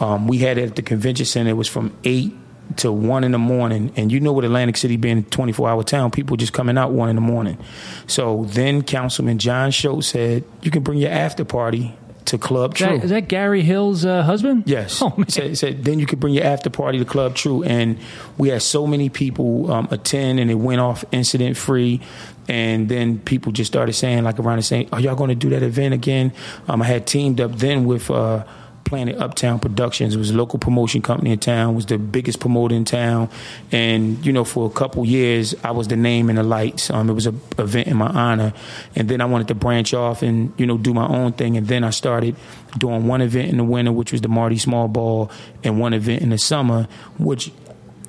Um, 0.00 0.26
we 0.26 0.38
had 0.38 0.58
it 0.58 0.70
at 0.70 0.76
the 0.76 0.82
convention 0.82 1.26
center. 1.26 1.50
It 1.50 1.54
was 1.54 1.68
from 1.68 1.96
eight 2.04 2.34
to 2.76 2.92
one 2.92 3.24
in 3.24 3.32
the 3.32 3.38
morning, 3.38 3.92
and 3.96 4.12
you 4.12 4.20
know, 4.20 4.32
with 4.32 4.44
Atlantic 4.44 4.76
City 4.76 4.96
being 4.96 5.18
a 5.18 5.22
24 5.22 5.68
hour 5.68 5.82
town, 5.82 6.10
people 6.10 6.36
just 6.36 6.52
coming 6.52 6.78
out 6.78 6.92
one 6.92 7.08
in 7.08 7.16
the 7.16 7.20
morning. 7.20 7.58
So 8.06 8.44
then, 8.44 8.82
Councilman 8.82 9.38
John 9.38 9.70
Schultz 9.70 10.08
said, 10.08 10.44
"You 10.62 10.70
can 10.70 10.82
bring 10.82 10.98
your 10.98 11.10
after 11.10 11.44
party 11.44 11.96
to 12.26 12.38
Club 12.38 12.74
True." 12.74 12.86
that, 12.86 13.04
is 13.04 13.10
that 13.10 13.28
Gary 13.28 13.62
Hill's 13.62 14.04
uh, 14.04 14.22
husband? 14.22 14.64
Yes. 14.66 15.00
Oh 15.02 15.14
man. 15.16 15.28
Said, 15.28 15.58
said, 15.58 15.84
then 15.84 15.98
you 15.98 16.06
could 16.06 16.20
bring 16.20 16.34
your 16.34 16.44
after 16.44 16.70
party 16.70 16.98
to 16.98 17.04
Club 17.04 17.34
True, 17.34 17.62
and 17.62 17.98
we 18.38 18.48
had 18.48 18.62
so 18.62 18.86
many 18.86 19.08
people 19.08 19.70
um, 19.70 19.88
attend, 19.90 20.40
and 20.40 20.50
it 20.50 20.54
went 20.54 20.80
off 20.80 21.04
incident 21.12 21.56
free. 21.56 22.00
And 22.48 22.88
then 22.88 23.20
people 23.20 23.52
just 23.52 23.70
started 23.70 23.92
saying, 23.92 24.24
like 24.24 24.38
around 24.38 24.56
the 24.56 24.62
same, 24.62 24.88
"Are 24.92 25.00
y'all 25.00 25.14
going 25.14 25.28
to 25.28 25.34
do 25.34 25.50
that 25.50 25.62
event 25.62 25.94
again?" 25.94 26.32
Um, 26.68 26.82
I 26.82 26.86
had 26.86 27.06
teamed 27.06 27.40
up 27.40 27.52
then 27.52 27.84
with. 27.84 28.10
Uh, 28.10 28.44
Planet 28.84 29.16
Uptown 29.18 29.60
Productions. 29.60 30.14
It 30.14 30.18
was 30.18 30.30
a 30.30 30.36
local 30.36 30.58
promotion 30.58 31.02
company 31.02 31.32
in 31.32 31.38
town. 31.38 31.74
Was 31.74 31.86
the 31.86 31.98
biggest 31.98 32.40
promoter 32.40 32.74
in 32.74 32.84
town, 32.84 33.28
and 33.70 34.24
you 34.24 34.32
know, 34.32 34.44
for 34.44 34.66
a 34.66 34.70
couple 34.70 35.04
years, 35.04 35.54
I 35.62 35.70
was 35.70 35.88
the 35.88 35.96
name 35.96 36.30
in 36.30 36.36
the 36.36 36.42
lights. 36.42 36.90
Um, 36.90 37.08
it 37.08 37.12
was 37.12 37.26
an 37.26 37.40
event 37.58 37.88
in 37.88 37.96
my 37.96 38.08
honor, 38.08 38.52
and 38.96 39.08
then 39.08 39.20
I 39.20 39.26
wanted 39.26 39.48
to 39.48 39.54
branch 39.54 39.94
off 39.94 40.22
and 40.22 40.52
you 40.56 40.66
know 40.66 40.78
do 40.78 40.92
my 40.92 41.06
own 41.06 41.32
thing. 41.32 41.56
And 41.56 41.66
then 41.68 41.84
I 41.84 41.90
started 41.90 42.36
doing 42.78 43.06
one 43.06 43.20
event 43.20 43.50
in 43.50 43.56
the 43.56 43.64
winter, 43.64 43.92
which 43.92 44.12
was 44.12 44.20
the 44.20 44.28
Marty 44.28 44.58
Small 44.58 44.88
Ball, 44.88 45.30
and 45.62 45.78
one 45.78 45.94
event 45.94 46.22
in 46.22 46.30
the 46.30 46.38
summer, 46.38 46.88
which 47.18 47.52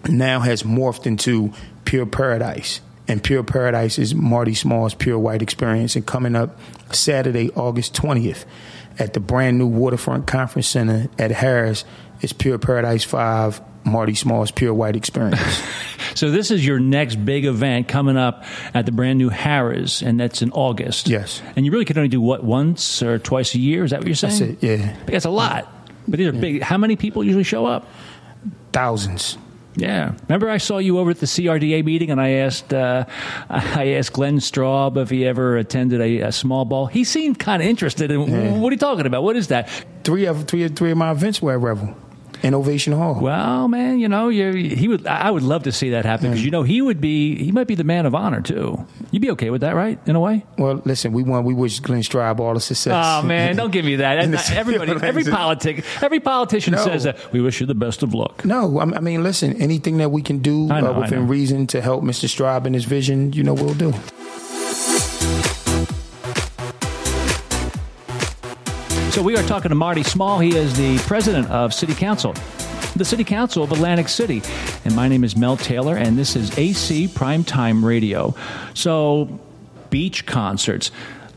now 0.09 0.39
has 0.39 0.63
morphed 0.63 1.05
into 1.05 1.53
Pure 1.85 2.07
Paradise. 2.07 2.81
And 3.07 3.23
Pure 3.23 3.43
Paradise 3.43 3.99
is 3.99 4.15
Marty 4.15 4.53
Small's 4.53 4.93
Pure 4.93 5.19
White 5.19 5.41
Experience. 5.41 5.95
And 5.95 6.05
coming 6.05 6.35
up 6.35 6.57
Saturday, 6.93 7.49
August 7.51 7.93
20th, 7.93 8.45
at 8.99 9.13
the 9.13 9.19
brand 9.19 9.57
new 9.57 9.67
Waterfront 9.67 10.27
Conference 10.27 10.67
Center 10.67 11.07
at 11.17 11.31
Harrah's, 11.31 11.85
It's 12.21 12.33
Pure 12.33 12.59
Paradise 12.59 13.03
5, 13.03 13.61
Marty 13.85 14.13
Small's 14.15 14.51
Pure 14.51 14.73
White 14.73 14.95
Experience. 14.95 15.61
So 16.13 16.29
this 16.29 16.51
is 16.51 16.65
your 16.65 16.77
next 16.77 17.15
big 17.23 17.45
event 17.45 17.87
coming 17.87 18.17
up 18.17 18.43
at 18.73 18.85
the 18.85 18.91
brand 18.91 19.17
new 19.17 19.29
Harrah's, 19.29 20.01
and 20.01 20.19
that's 20.19 20.41
in 20.41 20.51
August. 20.51 21.07
Yes. 21.07 21.41
And 21.55 21.65
you 21.65 21.71
really 21.71 21.85
can 21.85 21.97
only 21.97 22.09
do 22.09 22.19
what 22.19 22.43
once 22.43 23.01
or 23.01 23.17
twice 23.17 23.55
a 23.55 23.59
year? 23.59 23.85
Is 23.85 23.91
that 23.91 24.01
what 24.01 24.07
you're 24.07 24.15
saying? 24.15 24.55
That's 24.55 24.63
it, 24.63 24.79
yeah. 24.79 24.95
That's 25.05 25.23
a 25.23 25.29
lot. 25.29 25.73
But 26.07 26.17
these 26.17 26.27
are 26.27 26.33
big. 26.33 26.61
How 26.61 26.77
many 26.77 26.97
people 26.97 27.23
usually 27.23 27.43
show 27.45 27.65
up? 27.65 27.87
Thousands. 28.73 29.37
Yeah. 29.75 30.13
Remember, 30.27 30.49
I 30.49 30.57
saw 30.57 30.79
you 30.79 30.97
over 30.99 31.11
at 31.11 31.19
the 31.19 31.25
CRDA 31.25 31.85
meeting, 31.85 32.11
and 32.11 32.19
I 32.19 32.29
asked 32.31 32.73
uh, 32.73 33.05
I 33.49 33.93
asked 33.93 34.13
Glenn 34.13 34.39
Straub 34.39 34.97
if 34.97 35.09
he 35.09 35.25
ever 35.25 35.57
attended 35.57 36.01
a, 36.01 36.19
a 36.27 36.31
small 36.31 36.65
ball. 36.65 36.87
He 36.87 37.03
seemed 37.03 37.39
kind 37.39 37.61
of 37.61 37.67
interested 37.69 38.11
in 38.11 38.21
Yeah. 38.21 38.57
what 38.57 38.69
are 38.69 38.73
you 38.73 38.77
talking 38.77 39.05
about? 39.05 39.23
What 39.23 39.35
is 39.37 39.47
that? 39.47 39.69
Three 40.03 40.25
of 40.25 40.45
three, 40.45 40.67
three 40.67 40.91
of 40.91 40.97
my 40.97 41.11
events 41.11 41.41
were 41.41 41.53
at 41.53 41.59
Revel. 41.59 41.95
Innovation 42.43 42.93
Hall. 42.93 43.19
Well, 43.21 43.67
man, 43.67 43.99
you 43.99 44.07
know, 44.07 44.29
he 44.29 44.87
would. 44.87 45.05
I 45.07 45.29
would 45.29 45.43
love 45.43 45.63
to 45.63 45.71
see 45.71 45.91
that 45.91 46.05
happen 46.05 46.31
because 46.31 46.43
you 46.43 46.51
know 46.51 46.63
he 46.63 46.81
would 46.81 46.99
be. 46.99 47.35
He 47.43 47.51
might 47.51 47.67
be 47.67 47.75
the 47.75 47.83
man 47.83 48.05
of 48.05 48.15
honor 48.15 48.41
too. 48.41 48.85
You'd 49.11 49.21
be 49.21 49.31
okay 49.31 49.49
with 49.49 49.61
that, 49.61 49.75
right? 49.75 49.99
In 50.07 50.15
a 50.15 50.19
way. 50.19 50.45
Well, 50.57 50.81
listen, 50.85 51.11
we 51.13 51.23
want 51.23 51.45
we 51.45 51.53
wish 51.53 51.79
Glenn 51.79 52.01
Straub 52.01 52.39
all 52.39 52.53
the 52.53 52.59
success. 52.59 52.93
Oh 53.05 53.25
man, 53.25 53.55
don't 53.55 53.71
give 53.71 53.85
me 53.85 53.97
that. 53.97 54.19
In 54.23 54.31
Not 54.31 54.51
Everybody, 54.51 54.91
every 55.05 55.23
politic, 55.23 55.83
every 56.01 56.19
politician 56.19 56.73
No. 56.73 56.83
says 56.83 57.03
that. 57.03 57.31
We 57.31 57.41
wish 57.41 57.59
you 57.59 57.65
the 57.67 57.75
best 57.75 58.03
of 58.03 58.13
luck. 58.13 58.45
No, 58.45 58.79
I 58.79 58.83
I 58.83 58.99
mean, 58.99 59.23
listen, 59.23 59.61
anything 59.61 59.97
that 59.97 60.09
we 60.11 60.21
can 60.21 60.39
do 60.39 60.67
know, 60.67 60.93
uh, 60.95 60.99
within 60.99 61.27
reason 61.27 61.67
to 61.67 61.81
help 61.81 62.03
Mr. 62.03 62.25
Straub 62.27 62.65
and 62.65 62.75
his 62.75 62.85
vision, 62.85 63.33
you 63.33 63.43
know, 63.43 63.53
we'll 63.53 63.73
do. 63.73 63.93
So 69.11 69.21
we 69.21 69.35
are 69.35 69.43
talking 69.43 69.67
to 69.67 69.75
Marty 69.75 70.03
Small. 70.03 70.39
He 70.39 70.55
is 70.55 70.77
the 70.77 70.97
president 70.99 71.49
of 71.49 71.73
City 71.73 71.93
Council, 71.93 72.33
the 72.95 73.03
City 73.03 73.25
Council 73.25 73.61
of 73.61 73.73
Atlantic 73.73 74.07
City. 74.07 74.41
And 74.85 74.95
my 74.95 75.09
name 75.09 75.25
is 75.25 75.35
Mel 75.35 75.57
Taylor, 75.57 75.97
and 75.97 76.17
this 76.17 76.37
is 76.37 76.57
AC 76.57 77.09
Primetime 77.09 77.83
Radio. 77.83 78.33
So, 78.73 79.37
beach 79.89 80.25
concerts. 80.25 80.91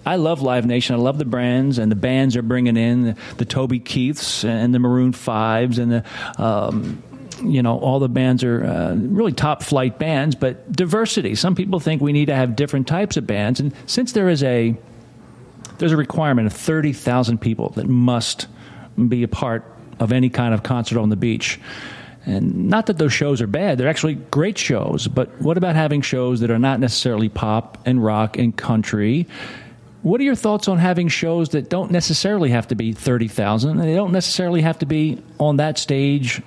I 0.06 0.14
love 0.16 0.40
Live 0.40 0.66
Nation. 0.66 0.94
I 0.94 1.00
love 1.00 1.18
the 1.18 1.24
brands, 1.24 1.78
and 1.78 1.90
the 1.90 1.96
bands 1.96 2.36
are 2.36 2.42
bringing 2.42 2.76
in 2.76 3.02
the, 3.02 3.16
the 3.38 3.44
Toby 3.44 3.80
Keiths 3.80 4.44
and 4.44 4.72
the 4.72 4.78
Maroon 4.78 5.12
Fives 5.12 5.78
and 5.78 5.90
the. 5.90 6.04
Um, 6.38 7.02
you 7.42 7.60
know, 7.60 7.80
all 7.80 7.98
the 7.98 8.08
bands 8.08 8.44
are 8.44 8.64
uh, 8.64 8.94
really 8.94 9.32
top 9.32 9.64
flight 9.64 9.98
bands, 9.98 10.36
but 10.36 10.70
diversity. 10.70 11.34
Some 11.34 11.56
people 11.56 11.80
think 11.80 12.00
we 12.00 12.12
need 12.12 12.26
to 12.26 12.36
have 12.36 12.54
different 12.54 12.86
types 12.86 13.16
of 13.16 13.26
bands. 13.26 13.58
And 13.58 13.74
since 13.86 14.12
there 14.12 14.28
is 14.28 14.44
a 14.44 14.76
there's 15.78 15.92
a 15.92 15.96
requirement 15.96 16.46
of 16.46 16.52
30,000 16.52 17.40
people 17.40 17.70
that 17.70 17.88
must 17.88 18.46
be 19.08 19.22
a 19.22 19.28
part 19.28 19.64
of 20.00 20.12
any 20.12 20.28
kind 20.28 20.54
of 20.54 20.62
concert 20.62 20.98
on 20.98 21.08
the 21.08 21.16
beach. 21.16 21.60
And 22.26 22.68
not 22.68 22.86
that 22.86 22.98
those 22.98 23.12
shows 23.12 23.42
are 23.42 23.46
bad, 23.46 23.76
they're 23.76 23.88
actually 23.88 24.14
great 24.14 24.56
shows, 24.56 25.08
but 25.08 25.28
what 25.42 25.58
about 25.58 25.76
having 25.76 26.00
shows 26.00 26.40
that 26.40 26.50
are 26.50 26.58
not 26.58 26.80
necessarily 26.80 27.28
pop 27.28 27.78
and 27.84 28.02
rock 28.02 28.38
and 28.38 28.56
country? 28.56 29.26
What 30.02 30.20
are 30.20 30.24
your 30.24 30.34
thoughts 30.34 30.68
on 30.68 30.78
having 30.78 31.08
shows 31.08 31.50
that 31.50 31.68
don't 31.68 31.90
necessarily 31.90 32.50
have 32.50 32.68
to 32.68 32.74
be 32.74 32.92
30,000 32.92 33.70
and 33.70 33.80
they 33.80 33.94
don't 33.94 34.12
necessarily 34.12 34.62
have 34.62 34.78
to 34.78 34.86
be 34.86 35.22
on 35.38 35.56
that 35.58 35.78
stage 35.78 36.42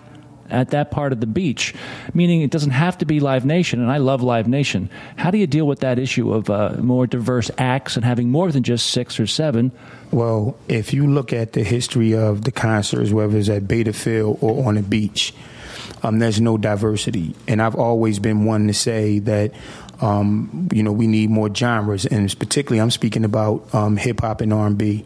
at 0.50 0.70
that 0.72 0.92
part 0.92 1.12
of 1.12 1.20
the 1.20 1.28
beach, 1.28 1.74
meaning 2.14 2.42
it 2.42 2.52
doesn't 2.52 2.72
have 2.72 2.98
to 3.00 3.06
be 3.06 3.20
Live 3.20 3.46
Nation, 3.46 3.82
and 3.82 3.92
I 3.92 3.98
love 3.98 4.22
Live 4.22 4.48
Nation. 4.48 4.90
How 5.16 5.32
do 5.32 5.38
you 5.38 5.48
deal 5.48 5.68
with 5.68 5.80
that 5.80 6.00
issue 6.00 6.34
of 6.34 6.50
uh, 6.50 6.76
more 6.80 7.08
diverse 7.08 7.52
acts 7.58 7.96
and 7.96 8.06
having 8.06 8.30
more 8.30 8.52
than 8.52 8.64
just 8.64 8.88
six 8.88 9.20
or 9.20 9.28
seven? 9.28 9.72
Well, 10.12 10.58
if 10.68 10.94
you 10.94 11.08
look 11.08 11.34
at 11.34 11.54
the 11.54 11.64
history 11.64 12.16
of 12.16 12.44
the 12.44 12.52
concerts, 12.52 13.12
whether 13.12 13.38
it's 13.38 13.50
at 13.50 13.68
Bader 13.68 13.94
Field 13.94 14.40
or 14.42 14.68
on 14.68 14.76
the 14.76 14.82
beach, 14.82 15.34
um, 16.04 16.20
there's 16.20 16.40
no 16.40 16.58
diversity. 16.58 17.36
And 17.48 17.62
I've 17.62 17.76
always 17.76 18.20
been 18.20 18.46
one 18.46 18.68
to 18.68 18.74
say 18.74 19.20
that, 19.20 19.52
um, 20.02 20.70
you 20.72 20.84
know, 20.84 20.92
we 20.92 21.08
need 21.08 21.30
more 21.30 21.54
genres, 21.54 22.06
and 22.06 22.38
particularly 22.40 22.82
I'm 22.82 22.92
speaking 22.92 23.26
about 23.26 23.74
um, 23.74 23.98
hip 23.98 24.22
hop 24.22 24.42
and 24.42 24.54
R&B. 24.54 25.06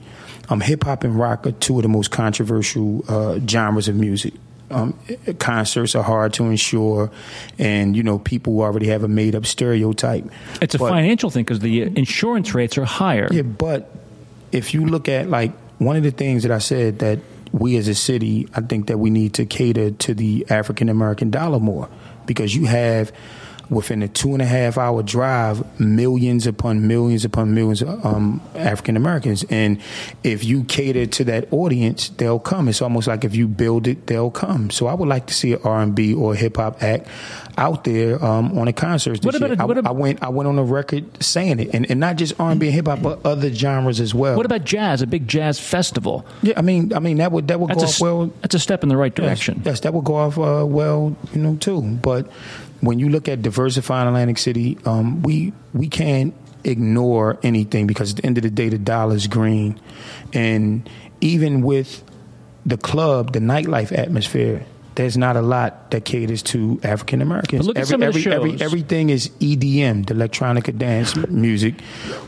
Um, 0.50 0.60
hip 0.60 0.84
hop 0.84 1.04
and 1.04 1.18
rock 1.18 1.48
are 1.48 1.54
two 1.54 1.78
of 1.78 1.84
the 1.84 1.90
most 1.90 2.12
controversial 2.12 3.06
uh, 3.08 3.40
genres 3.48 3.88
of 3.88 3.96
music. 3.96 4.34
Um, 4.72 4.98
concerts 5.40 5.96
are 5.96 6.04
hard 6.04 6.34
to 6.34 6.46
ensure, 6.46 7.12
and 7.60 7.96
you 7.96 8.04
know 8.04 8.20
people 8.20 8.60
already 8.62 8.88
have 8.88 9.04
a 9.04 9.08
made 9.08 9.36
up 9.36 9.46
stereotype. 9.46 10.26
It's 10.62 10.76
a 10.76 10.78
But- 10.80 10.90
financial 10.90 11.30
thing 11.30 11.44
because 11.44 11.60
the 11.60 11.82
insurance 11.84 12.54
rates 12.54 12.78
are 12.78 12.86
higher. 12.86 13.28
yeah, 13.32 13.42
but 13.44 13.94
if 14.52 14.74
you 14.74 14.86
look 14.86 15.08
at 15.10 15.30
like 15.30 15.52
one 15.78 15.96
of 15.96 16.04
the 16.04 16.12
things 16.12 16.44
that 16.44 16.52
I 16.52 16.60
said 16.60 17.00
that 17.00 17.20
we 17.52 17.76
as 17.78 17.88
a 17.88 17.96
city, 17.96 18.48
I 18.56 18.62
think 18.62 18.88
that 18.88 18.98
we 18.98 19.10
need 19.10 19.34
to 19.34 19.46
cater 19.46 19.92
to 19.92 20.14
the 20.14 20.46
African 20.50 20.90
American 20.90 21.30
dollar 21.32 21.60
more 21.60 21.90
because 22.26 22.56
you 22.56 22.66
have 22.66 23.12
within 23.70 24.02
a 24.04 24.08
two 24.08 24.34
and 24.34 24.42
a 24.42 24.46
half 24.46 24.78
hour 24.78 25.02
drive 25.04 25.64
millions 25.82 26.48
upon 26.48 26.88
millions 26.88 27.26
upon 27.26 27.54
millions 27.54 27.82
of 27.82 28.06
um, 28.06 28.40
African 28.56 28.96
Americans, 28.96 29.44
and 29.50 29.80
if 30.24 30.44
you 30.46 30.64
cater 30.64 31.06
to 31.08 31.24
that 31.26 31.52
audience, 31.52 32.10
they'll 32.10 32.40
come. 32.40 32.68
It's 32.70 32.82
almost 32.82 33.08
like 33.08 33.26
if 33.26 33.36
you 33.36 33.48
build 33.48 33.88
it, 33.88 34.08
they'll 34.08 34.32
come. 34.32 34.70
So 34.70 34.88
I 34.88 34.94
would 34.94 35.10
like 35.10 35.26
to 35.28 35.34
see 35.34 35.54
an 35.54 35.60
R 35.64 35.82
and 35.82 35.94
B 35.96 36.14
or 36.14 36.36
hip 36.36 36.58
hop 36.58 36.82
act 36.84 37.08
out 37.58 37.84
there 37.84 38.24
um, 38.24 38.58
on 38.58 38.68
a 38.68 38.74
concert. 38.74 39.24
What 39.26 39.36
about 39.36 39.52
a- 39.60 39.66
what 39.68 39.86
I, 39.86 39.92
went 39.92 40.24
I 40.24 40.30
went 40.30 40.48
on 40.48 40.56
the 40.56 40.64
record 40.64 41.22
saying 41.22 41.60
it, 41.60 41.70
and, 41.74 41.90
and 41.90 42.00
not 42.00 42.16
just 42.16 42.40
R 42.40 42.52
and 42.52 42.62
hip 42.62 42.88
hop, 42.88 43.02
but 43.02 43.26
other 43.26 43.52
genres 43.54 44.00
as 44.00 44.14
well. 44.14 44.38
What 44.38 44.46
about 44.46 44.64
jazz? 44.64 45.02
A 45.02 45.08
big 45.08 45.28
jazz 45.28 45.60
festival? 45.60 46.26
Yeah, 46.42 46.54
I 46.58 46.62
mean, 46.62 46.94
I 46.94 47.00
mean 47.00 47.18
that 47.18 47.32
would 47.32 47.48
that 47.50 47.60
would 47.60 47.70
That's 47.72 48.00
go 48.00 48.06
a, 48.08 48.14
off 48.14 48.20
well. 48.20 48.34
that's 48.42 48.56
a 48.56 48.60
step 48.60 48.84
in 48.84 48.90
the 48.90 48.98
right 48.98 49.12
Yes, 49.12 49.26
direction. 49.26 49.62
Yes, 49.66 49.80
that 49.82 49.94
would 49.94 50.06
go 50.06 50.16
off 50.16 50.38
uh, 50.38 50.66
well, 50.66 51.16
you 51.34 51.42
know, 51.42 51.56
too. 51.58 51.82
But 51.82 52.30
when 52.82 53.00
you 53.00 53.10
look 53.10 53.28
at 53.28 53.42
diversifying 53.42 54.08
Atlantic 54.08 54.38
City, 54.38 54.78
um, 54.86 55.22
we 55.22 55.54
we 55.74 55.88
can't 55.88 56.34
ignore 56.64 57.40
anything 57.44 57.88
because 57.88 58.12
at 58.12 58.18
the 58.18 58.26
end 58.26 58.38
of 58.38 58.44
the 58.44 58.50
day, 58.50 58.70
the 58.70 58.78
dollar 58.78 59.16
is 59.16 59.28
green, 59.28 59.80
and 60.34 60.90
even 61.22 61.62
with 61.62 62.04
the 62.66 62.78
club, 62.78 63.34
the 63.34 63.40
nightlife 63.40 63.98
atmosphere. 63.98 64.66
There's 64.94 65.18
not 65.18 65.38
a 65.38 65.42
lot 65.42 65.92
that 65.92 66.04
caters 66.04 66.44
to 66.44 66.78
African 66.84 67.22
Americans. 67.22 67.66
Look 67.66 67.78
at 67.78 67.84
every, 67.84 67.92
some 67.92 68.04
of 68.04 68.14
the 68.14 68.20
every, 68.20 68.34
every, 68.34 68.52
shows. 68.52 68.62
everything 68.62 69.10
is 69.10 69.30
EDM, 69.40 70.06
the 70.06 70.14
electronica 70.14 70.78
dance 70.78 71.16
music, 71.30 71.80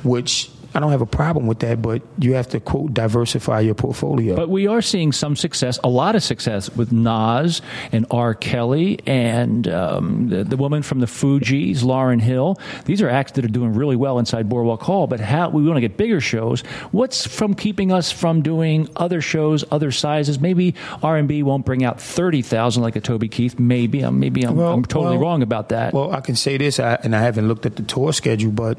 which 0.01 0.49
I 0.75 0.79
don't 0.79 0.91
have 0.91 1.01
a 1.01 1.05
problem 1.05 1.45
with 1.45 1.59
that, 1.59 1.81
but 1.81 2.01
you 2.17 2.33
have 2.33 2.49
to 2.49 2.59
quote 2.59 2.93
diversify 2.93 3.59
your 3.59 3.75
portfolio. 3.75 4.35
But 4.35 4.49
we 4.49 4.67
are 4.67 4.81
seeing 4.81 5.11
some 5.11 5.35
success, 5.35 5.79
a 5.83 5.89
lot 5.89 6.15
of 6.15 6.23
success 6.23 6.69
with 6.75 6.91
Nas 6.91 7.61
and 7.91 8.05
R. 8.09 8.33
Kelly 8.33 8.99
and 9.05 9.67
um, 9.67 10.29
the, 10.29 10.43
the 10.43 10.57
woman 10.57 10.81
from 10.81 10.99
the 10.99 11.05
Fugees, 11.05 11.79
Lauryn 11.79 12.21
Hill. 12.21 12.57
These 12.85 13.01
are 13.01 13.09
acts 13.09 13.33
that 13.33 13.45
are 13.45 13.49
doing 13.49 13.73
really 13.73 13.95
well 13.95 14.17
inside 14.17 14.49
Boardwalk 14.49 14.81
Hall. 14.81 15.05
But 15.05 15.19
how 15.19 15.49
we 15.49 15.63
want 15.63 15.77
to 15.77 15.81
get 15.81 15.95
bigger 15.95 16.19
shows. 16.19 16.61
What's 16.91 17.27
from 17.27 17.53
keeping 17.53 17.91
us 17.91 18.11
from 18.11 18.41
doing 18.41 18.89
other 18.95 19.21
shows, 19.21 19.63
other 19.71 19.91
sizes? 19.91 20.39
Maybe 20.39 20.73
R 21.03 21.17
and 21.17 21.27
B 21.27 21.43
won't 21.43 21.65
bring 21.65 21.83
out 21.83 22.01
thirty 22.01 22.41
thousand 22.41 22.81
like 22.81 22.95
a 22.95 23.01
Toby 23.01 23.29
Keith. 23.29 23.59
Maybe, 23.59 24.03
um, 24.03 24.19
maybe 24.19 24.43
I'm, 24.43 24.55
Well, 24.55 24.73
I'm 24.73 24.85
totally 24.85 25.17
well, 25.17 25.27
wrong 25.27 25.43
about 25.43 25.69
that. 25.69 25.93
Well, 25.93 26.11
I 26.11 26.21
can 26.21 26.35
say 26.35 26.57
this, 26.57 26.79
I, 26.79 26.95
and 27.03 27.15
I 27.15 27.21
haven't 27.21 27.47
looked 27.47 27.65
at 27.65 27.75
the 27.75 27.83
tour 27.83 28.11
schedule, 28.13 28.51
but 28.51 28.77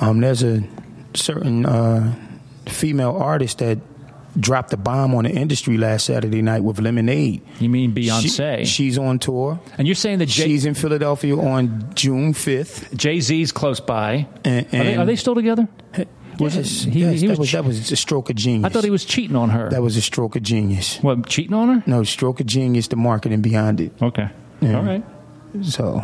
um, 0.00 0.20
there's 0.20 0.42
a 0.42 0.62
certain 1.14 1.66
uh, 1.66 2.14
female 2.66 3.16
artist 3.16 3.58
that 3.58 3.78
dropped 4.38 4.72
a 4.72 4.76
bomb 4.76 5.14
on 5.14 5.24
the 5.24 5.30
industry 5.30 5.76
last 5.78 6.06
Saturday 6.06 6.42
night 6.42 6.64
with 6.64 6.80
Lemonade. 6.80 7.40
you 7.60 7.68
mean 7.68 7.94
Beyonce? 7.94 8.58
She- 8.60 8.64
she's 8.64 8.98
on 8.98 9.18
tour. 9.20 9.60
and 9.78 9.86
you're 9.86 9.94
saying 9.94 10.18
that 10.18 10.26
Jay, 10.26 10.44
She's 10.44 10.64
in 10.66 10.74
Philadelphia 10.74 11.36
on 11.36 11.94
June 11.94 12.32
5th. 12.32 12.96
Jay 12.96 13.20
Z's 13.20 13.52
close 13.52 13.78
by. 13.78 14.26
And, 14.44 14.66
are, 14.66 14.70
they, 14.84 14.96
are 14.96 15.04
they 15.06 15.14
still 15.16 15.36
together? 15.36 15.68
Was 16.40 16.56
yes, 16.56 16.84
it- 16.84 16.92
he- 16.92 17.00
yes, 17.00 17.20
he 17.20 17.26
that, 17.28 17.38
was 17.38 17.52
that 17.52 17.64
was 17.64 17.92
a 17.92 17.96
stroke 17.96 18.28
of 18.28 18.34
genius. 18.34 18.64
I 18.64 18.68
thought 18.70 18.82
he 18.82 18.90
was 18.90 19.04
cheating 19.04 19.36
on 19.36 19.50
her. 19.50 19.70
That 19.70 19.82
was 19.82 19.96
a 19.96 20.02
stroke 20.02 20.34
of 20.34 20.42
genius. 20.42 20.98
What, 21.00 21.28
cheating 21.28 21.54
on 21.54 21.68
her? 21.68 21.84
No, 21.88 22.02
stroke 22.02 22.40
of 22.40 22.46
genius, 22.46 22.88
the 22.88 22.96
marketing 22.96 23.40
behind 23.40 23.80
it. 23.80 23.92
Okay. 24.02 24.28
Yeah. 24.60 24.78
All 24.78 24.82
right. 24.82 25.04
So, 25.62 26.02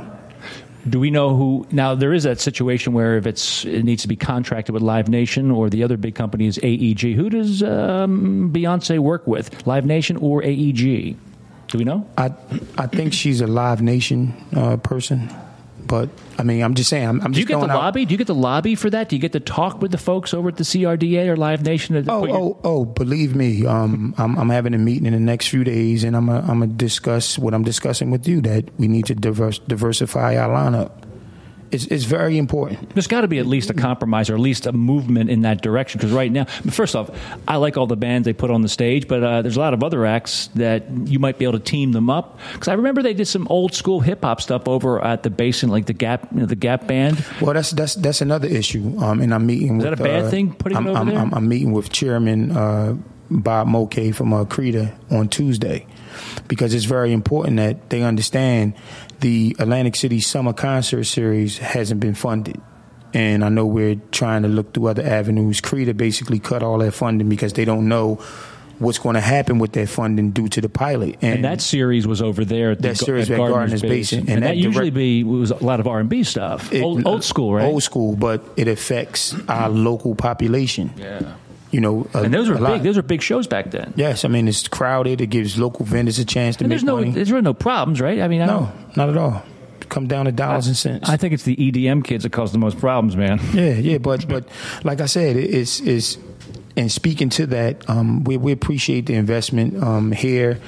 Do 0.88 0.98
we 0.98 1.10
know 1.10 1.36
who? 1.36 1.66
Now 1.70 1.94
there 1.94 2.12
is 2.12 2.22
that 2.22 2.40
situation 2.40 2.92
where 2.92 3.16
if 3.16 3.26
it's 3.26 3.64
it 3.64 3.82
needs 3.82 4.02
to 4.02 4.08
be 4.08 4.16
contracted 4.16 4.72
with 4.72 4.82
Live 4.82 5.08
Nation 5.08 5.50
or 5.50 5.68
the 5.68 5.82
other 5.82 5.96
big 5.96 6.14
company 6.14 6.46
is 6.46 6.58
AEG. 6.62 7.14
Who 7.14 7.28
does 7.28 7.62
um, 7.62 8.50
Beyonce 8.52 8.98
work 8.98 9.26
with? 9.26 9.66
Live 9.66 9.84
Nation 9.84 10.16
or 10.16 10.42
AEG? 10.42 11.16
Do 11.68 11.78
we 11.78 11.84
know? 11.84 12.08
I 12.16 12.32
I 12.78 12.86
think 12.86 13.12
she's 13.12 13.40
a 13.40 13.46
Live 13.46 13.82
Nation 13.82 14.34
uh, 14.56 14.78
person, 14.78 15.30
but 15.90 16.08
I 16.38 16.44
mean, 16.44 16.62
I'm 16.62 16.74
just 16.74 16.88
saying. 16.88 17.06
I'm, 17.08 17.20
I'm 17.20 17.32
Do 17.32 17.40
you 17.40 17.44
just 17.44 17.48
get 17.60 17.66
the 17.66 17.72
out. 17.72 17.82
lobby? 17.82 18.04
Do 18.06 18.12
you 18.14 18.18
get 18.18 18.28
the 18.28 18.34
lobby 18.34 18.76
for 18.76 18.88
that? 18.90 19.08
Do 19.08 19.16
you 19.16 19.20
get 19.20 19.32
to 19.32 19.40
talk 19.40 19.82
with 19.82 19.90
the 19.90 19.98
folks 19.98 20.32
over 20.32 20.48
at 20.48 20.56
the 20.56 20.62
CRDA 20.64 21.26
or 21.26 21.36
Live 21.36 21.62
Nation? 21.64 21.96
Oh, 22.08 22.24
your- 22.24 22.36
oh, 22.36 22.60
oh! 22.62 22.84
Believe 22.84 23.34
me, 23.34 23.66
um, 23.66 24.14
I'm, 24.16 24.38
I'm 24.38 24.48
having 24.48 24.72
a 24.72 24.78
meeting 24.78 25.06
in 25.06 25.12
the 25.12 25.18
next 25.18 25.48
few 25.48 25.64
days, 25.64 26.04
and 26.04 26.16
I'm 26.16 26.26
gonna 26.26 26.68
discuss 26.68 27.38
what 27.38 27.52
I'm 27.54 27.64
discussing 27.64 28.10
with 28.12 28.28
you 28.28 28.40
that 28.42 28.70
we 28.78 28.86
need 28.86 29.06
to 29.06 29.14
diverse, 29.16 29.58
diversify 29.58 30.36
our 30.36 30.48
lineup. 30.48 30.92
It's, 31.72 31.86
it's 31.86 32.04
very 32.04 32.36
important. 32.36 32.90
There's 32.94 33.06
got 33.06 33.20
to 33.20 33.28
be 33.28 33.38
at 33.38 33.46
least 33.46 33.70
a 33.70 33.74
compromise 33.74 34.28
or 34.28 34.34
at 34.34 34.40
least 34.40 34.66
a 34.66 34.72
movement 34.72 35.30
in 35.30 35.42
that 35.42 35.62
direction. 35.62 35.98
Because 35.98 36.12
right 36.12 36.30
now, 36.30 36.44
first 36.44 36.96
off, 36.96 37.10
I 37.46 37.56
like 37.56 37.76
all 37.76 37.86
the 37.86 37.96
bands 37.96 38.24
they 38.24 38.32
put 38.32 38.50
on 38.50 38.62
the 38.62 38.68
stage, 38.68 39.06
but 39.06 39.22
uh, 39.22 39.42
there's 39.42 39.56
a 39.56 39.60
lot 39.60 39.74
of 39.74 39.84
other 39.84 40.04
acts 40.04 40.48
that 40.56 40.90
you 41.06 41.18
might 41.18 41.38
be 41.38 41.44
able 41.44 41.58
to 41.58 41.64
team 41.64 41.92
them 41.92 42.10
up. 42.10 42.38
Because 42.52 42.68
I 42.68 42.74
remember 42.74 43.02
they 43.02 43.14
did 43.14 43.26
some 43.26 43.46
old 43.48 43.74
school 43.74 44.00
hip 44.00 44.22
hop 44.22 44.40
stuff 44.40 44.66
over 44.66 45.02
at 45.04 45.22
the 45.22 45.30
Basin, 45.30 45.70
like 45.70 45.86
the 45.86 45.92
Gap, 45.92 46.28
you 46.32 46.40
know, 46.40 46.46
the 46.46 46.56
Gap 46.56 46.86
band. 46.86 47.24
Well, 47.40 47.54
that's 47.54 47.70
that's 47.70 47.94
that's 47.94 48.20
another 48.20 48.48
issue. 48.48 48.98
Um, 48.98 49.20
and 49.20 49.32
I'm 49.32 49.46
meeting. 49.46 49.78
Is 49.78 49.84
with, 49.84 49.98
that 49.98 50.00
a 50.00 50.02
bad 50.02 50.24
uh, 50.24 50.30
thing, 50.30 50.54
putting 50.54 50.76
it 50.76 50.80
I'm, 50.80 50.86
over 50.88 50.98
I'm, 50.98 51.08
there? 51.08 51.18
I'm, 51.18 51.34
I'm 51.34 51.48
meeting 51.48 51.72
with 51.72 51.90
Chairman 51.90 52.50
uh, 52.50 52.96
Bob 53.30 53.68
Moke 53.68 53.94
from 54.14 54.32
uh, 54.32 54.44
CRDA 54.44 54.92
on 55.10 55.28
Tuesday 55.28 55.86
because 56.48 56.74
it's 56.74 56.84
very 56.84 57.12
important 57.12 57.58
that 57.58 57.90
they 57.90 58.02
understand 58.02 58.74
the 59.20 59.54
Atlantic 59.58 59.96
City 59.96 60.20
Summer 60.20 60.52
Concert 60.52 61.04
Series 61.04 61.58
hasn't 61.58 62.00
been 62.00 62.14
funded. 62.14 62.60
And 63.12 63.44
I 63.44 63.48
know 63.48 63.66
we're 63.66 63.96
trying 64.12 64.42
to 64.42 64.48
look 64.48 64.72
through 64.74 64.86
other 64.86 65.02
avenues. 65.02 65.60
CRDA 65.60 65.96
basically 65.96 66.38
cut 66.38 66.62
all 66.62 66.78
their 66.78 66.90
funding 66.92 67.28
because 67.28 67.52
they 67.52 67.64
don't 67.64 67.88
know 67.88 68.16
what's 68.78 68.98
going 68.98 69.14
to 69.14 69.20
happen 69.20 69.58
with 69.58 69.72
their 69.72 69.86
funding 69.86 70.30
due 70.30 70.48
to 70.48 70.60
the 70.60 70.68
pilot. 70.68 71.18
And 71.20 71.44
that 71.44 71.60
series 71.60 72.06
was 72.06 72.22
over 72.22 72.44
there 72.46 72.70
at 72.70 72.80
That 72.82 72.96
the, 72.98 73.04
series 73.04 73.28
at 73.30 73.34
at 73.34 73.36
Gardner's, 73.38 73.82
Gardner's 73.82 73.82
Basin. 73.82 73.90
Basin. 73.90 74.18
And, 74.20 74.28
And 74.30 74.42
that, 74.42 74.48
that 74.48 74.56
usually 74.56 74.90
direct- 74.90 74.94
be 74.94 75.24
was 75.24 75.50
a 75.50 75.62
lot 75.62 75.80
of 75.80 75.86
R 75.86 76.00
and 76.00 76.08
B 76.08 76.22
stuff, 76.24 76.72
it- 76.72 76.82
old, 76.82 77.06
old 77.06 77.22
school, 77.24 77.52
right? 77.54 77.64
Old 77.66 77.82
school, 77.82 78.16
but 78.16 78.42
it 78.56 78.68
affects 78.68 79.34
our 79.48 79.68
local 79.68 80.14
population. 80.14 80.92
Yeah. 80.96 81.34
You 81.70 81.80
know, 81.80 82.06
a- 82.14 82.22
And 82.22 82.34
those 82.34 82.48
were 82.48 82.56
a 82.56 82.58
lot. 82.60 82.72
big. 82.74 82.82
Those 82.82 82.96
were 82.96 83.02
big 83.02 83.22
shows 83.22 83.46
back 83.46 83.70
then. 83.70 83.92
Yes, 83.96 84.24
I 84.24 84.28
mean 84.28 84.48
it's 84.48 84.66
crowded. 84.68 85.20
It 85.20 85.28
gives 85.28 85.56
local 85.58 85.84
vendors 85.84 86.18
a 86.18 86.24
chance 86.24 86.56
to 86.56 86.64
And 86.64 86.68
make 86.68 86.76
there's 86.78 86.84
no, 86.84 86.96
money. 86.96 87.10
there's 87.12 87.30
really 87.30 87.42
no 87.44 87.54
problems, 87.54 88.00
right? 88.00 88.20
I 88.20 88.28
mean, 88.28 88.42
I 88.42 88.46
no, 88.46 88.72
don't, 88.94 89.10
at 89.10 89.16
all. 89.16 89.42
Come 89.88 90.06
down 90.06 90.26
to 90.26 90.32
dollars 90.32 90.66
and 90.68 90.76
cents. 90.76 91.08
I 91.08 91.16
think 91.16 91.32
it's 91.34 91.42
the 91.42 91.56
EDM 91.56 92.04
kids 92.04 92.22
that 92.24 92.30
cause 92.32 92.52
the 92.52 92.58
most 92.58 92.78
problems, 92.78 93.16
man. 93.16 93.40
yeah, 93.52 93.72
yeah, 93.74 93.98
but 93.98 94.28
but 94.28 94.48
like 94.84 95.00
I 95.00 95.06
said, 95.06 95.36
it's 95.36 95.80
it's 95.80 96.16
and 96.76 96.90
speaking 96.90 97.28
to 97.30 97.46
that, 97.46 97.88
um, 97.90 98.22
we 98.24 98.36
we 98.36 98.52
appreciate 98.52 99.06
the 99.06 99.14
investment 99.14 99.82
um, 99.82 100.12
here 100.12 100.60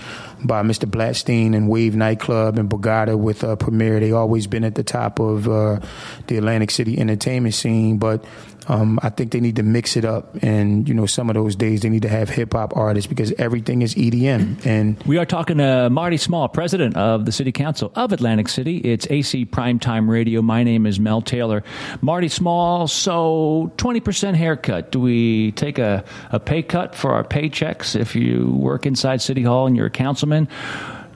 by 0.45 0.63
Mr. 0.65 0.91
Blatstein 0.91 1.55
and 1.55 1.69
Wave 1.69 1.95
Nightclub 1.95 2.59
and 2.59 2.69
Borgata 2.69 3.17
with 3.17 3.45
uh, 3.45 3.55
Premier. 3.55 4.01
They 4.01 4.11
always 4.11 4.49
been 4.49 4.65
at 4.65 4.75
the 4.75 4.83
top 4.83 5.21
of 5.21 5.49
uh, 5.49 5.79
the 6.27 6.37
Atlantic 6.39 6.73
City 6.73 6.99
entertainment 6.99 7.55
scene, 7.55 7.99
but 7.99 8.25
um, 8.69 8.99
I 9.03 9.11
think 9.11 9.33
they 9.33 9.41
need 9.41 9.57
to 9.57 9.63
mix 9.63 9.97
it 9.97 10.05
up. 10.05 10.35
And 10.43 10.89
you 10.89 10.95
know, 10.95 11.07
some 11.07 11.29
of 11.31 11.35
those 11.35 11.57
days 11.57 11.83
they 11.83 11.89
need 11.89 12.03
to 12.03 12.09
have 12.09 12.29
hip 12.29 12.53
hop 12.53 12.77
artists 12.77 13.09
because 13.09 13.33
everything 13.39 13.83
is 13.83 13.95
EDM 13.95 14.65
and. 14.67 15.03
We 15.05 15.19
are 15.19 15.27
talking 15.27 15.59
to 15.59 15.91
Marty 15.91 16.17
Small, 16.17 16.49
president 16.49 16.97
of 16.97 17.25
the 17.25 17.33
City 17.33 17.53
Council 17.53 17.93
of 17.95 18.13
Atlantic 18.13 18.49
City. 18.49 18.79
It's 18.79 19.07
AC 19.11 19.47
Primetime 19.47 20.09
Radio. 20.09 20.43
My 20.43 20.63
name 20.63 20.87
is 20.87 21.01
Mel 21.01 21.23
Taylor. 21.23 21.65
Marty 22.01 22.29
Small, 22.29 22.89
so 22.89 23.73
20% 23.77 24.35
haircut. 24.35 24.93
Do 24.93 25.01
we 25.01 25.53
take 25.53 25.79
a, 25.79 26.05
a 26.31 26.41
pay 26.41 26.63
cut 26.63 26.95
for 26.95 27.13
our 27.13 27.25
paychecks 27.25 27.99
if 27.99 28.15
you 28.15 28.53
work 28.57 28.87
inside 28.87 29.21
City 29.21 29.43
Hall 29.43 29.67
and 29.67 29.77
you're 29.77 29.87
a 29.87 29.91
councilman? 29.91 30.49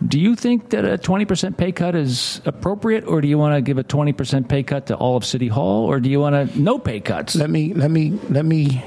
Do 0.04 0.20
you 0.20 0.36
think 0.36 0.70
that 0.70 0.84
a 0.84 0.98
20% 0.98 1.56
pay 1.56 1.72
cut 1.72 1.94
is 1.94 2.40
appropriate, 2.44 3.04
or 3.04 3.20
do 3.20 3.28
you 3.28 3.38
want 3.38 3.54
to 3.54 3.62
give 3.62 3.78
a 3.78 3.84
20% 3.84 4.48
pay 4.48 4.62
cut 4.62 4.86
to 4.86 4.96
all 4.96 5.16
of 5.16 5.24
City 5.24 5.48
Hall, 5.48 5.86
or 5.86 6.00
do 6.00 6.10
you 6.10 6.20
want 6.20 6.52
to 6.52 6.60
no 6.60 6.78
pay 6.78 7.00
cuts? 7.00 7.34
let 7.34 7.50
me 7.50 7.72
let 7.72 7.90
me 7.90 8.18
let 8.28 8.44
me 8.44 8.84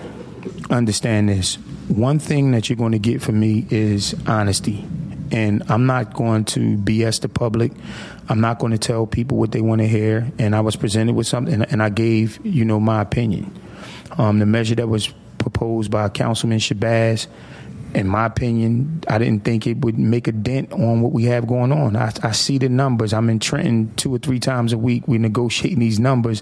understand 0.70 1.30
this. 1.30 1.56
One 1.88 2.20
thing 2.20 2.52
that 2.52 2.70
you're 2.70 2.78
going 2.78 2.92
to 2.92 3.00
get 3.00 3.22
from 3.22 3.40
me 3.40 3.66
is 3.70 4.16
honesty. 4.28 4.86
And 5.32 5.64
I'm 5.70 5.86
not 5.86 6.14
going 6.14 6.46
to 6.46 6.78
BS 6.78 7.22
the 7.22 7.30
public. 7.30 7.72
I'm 8.30 8.42
not 8.42 8.60
going 8.60 8.72
to 8.72 8.80
tell 8.80 9.06
people 9.06 9.38
what 9.38 9.52
they 9.52 9.62
want 9.62 9.82
to 9.82 9.88
hear. 9.88 10.32
And 10.40 10.56
I 10.56 10.62
was 10.62 10.76
presented 10.76 11.16
with 11.16 11.28
something, 11.28 11.62
and, 11.62 11.84
I 11.84 11.90
gave, 11.90 12.44
you 12.44 12.66
know, 12.66 12.80
my 12.80 13.02
opinion. 13.02 13.52
Um, 14.18 14.40
the 14.40 14.48
measure 14.48 14.76
that 14.76 14.88
was 14.88 15.14
proposed 15.38 15.92
by 15.92 16.10
Councilman 16.10 16.60
Shabazz, 16.60 17.28
in 17.94 18.08
my 18.08 18.26
opinion, 18.26 19.04
I 19.08 19.18
didn't 19.18 19.44
think 19.44 19.66
it 19.66 19.80
would 19.80 19.98
make 19.98 20.28
a 20.28 20.32
dent 20.32 20.72
on 20.72 21.02
what 21.02 21.12
we 21.12 21.26
have 21.26 21.48
going 21.48 21.72
on. 21.72 21.96
I, 21.96 22.12
I 22.22 22.32
see 22.32 22.58
the 22.58 22.70
numbers. 22.70 23.14
I'm 23.14 23.30
in 23.30 23.40
Trenton 23.40 23.94
two 23.96 24.14
or 24.14 24.20
three 24.20 24.40
times 24.40 24.74
a 24.74 24.78
week. 24.78 25.08
We're 25.08 25.20
negotiating 25.20 25.80
these 25.80 26.00
numbers, 26.00 26.42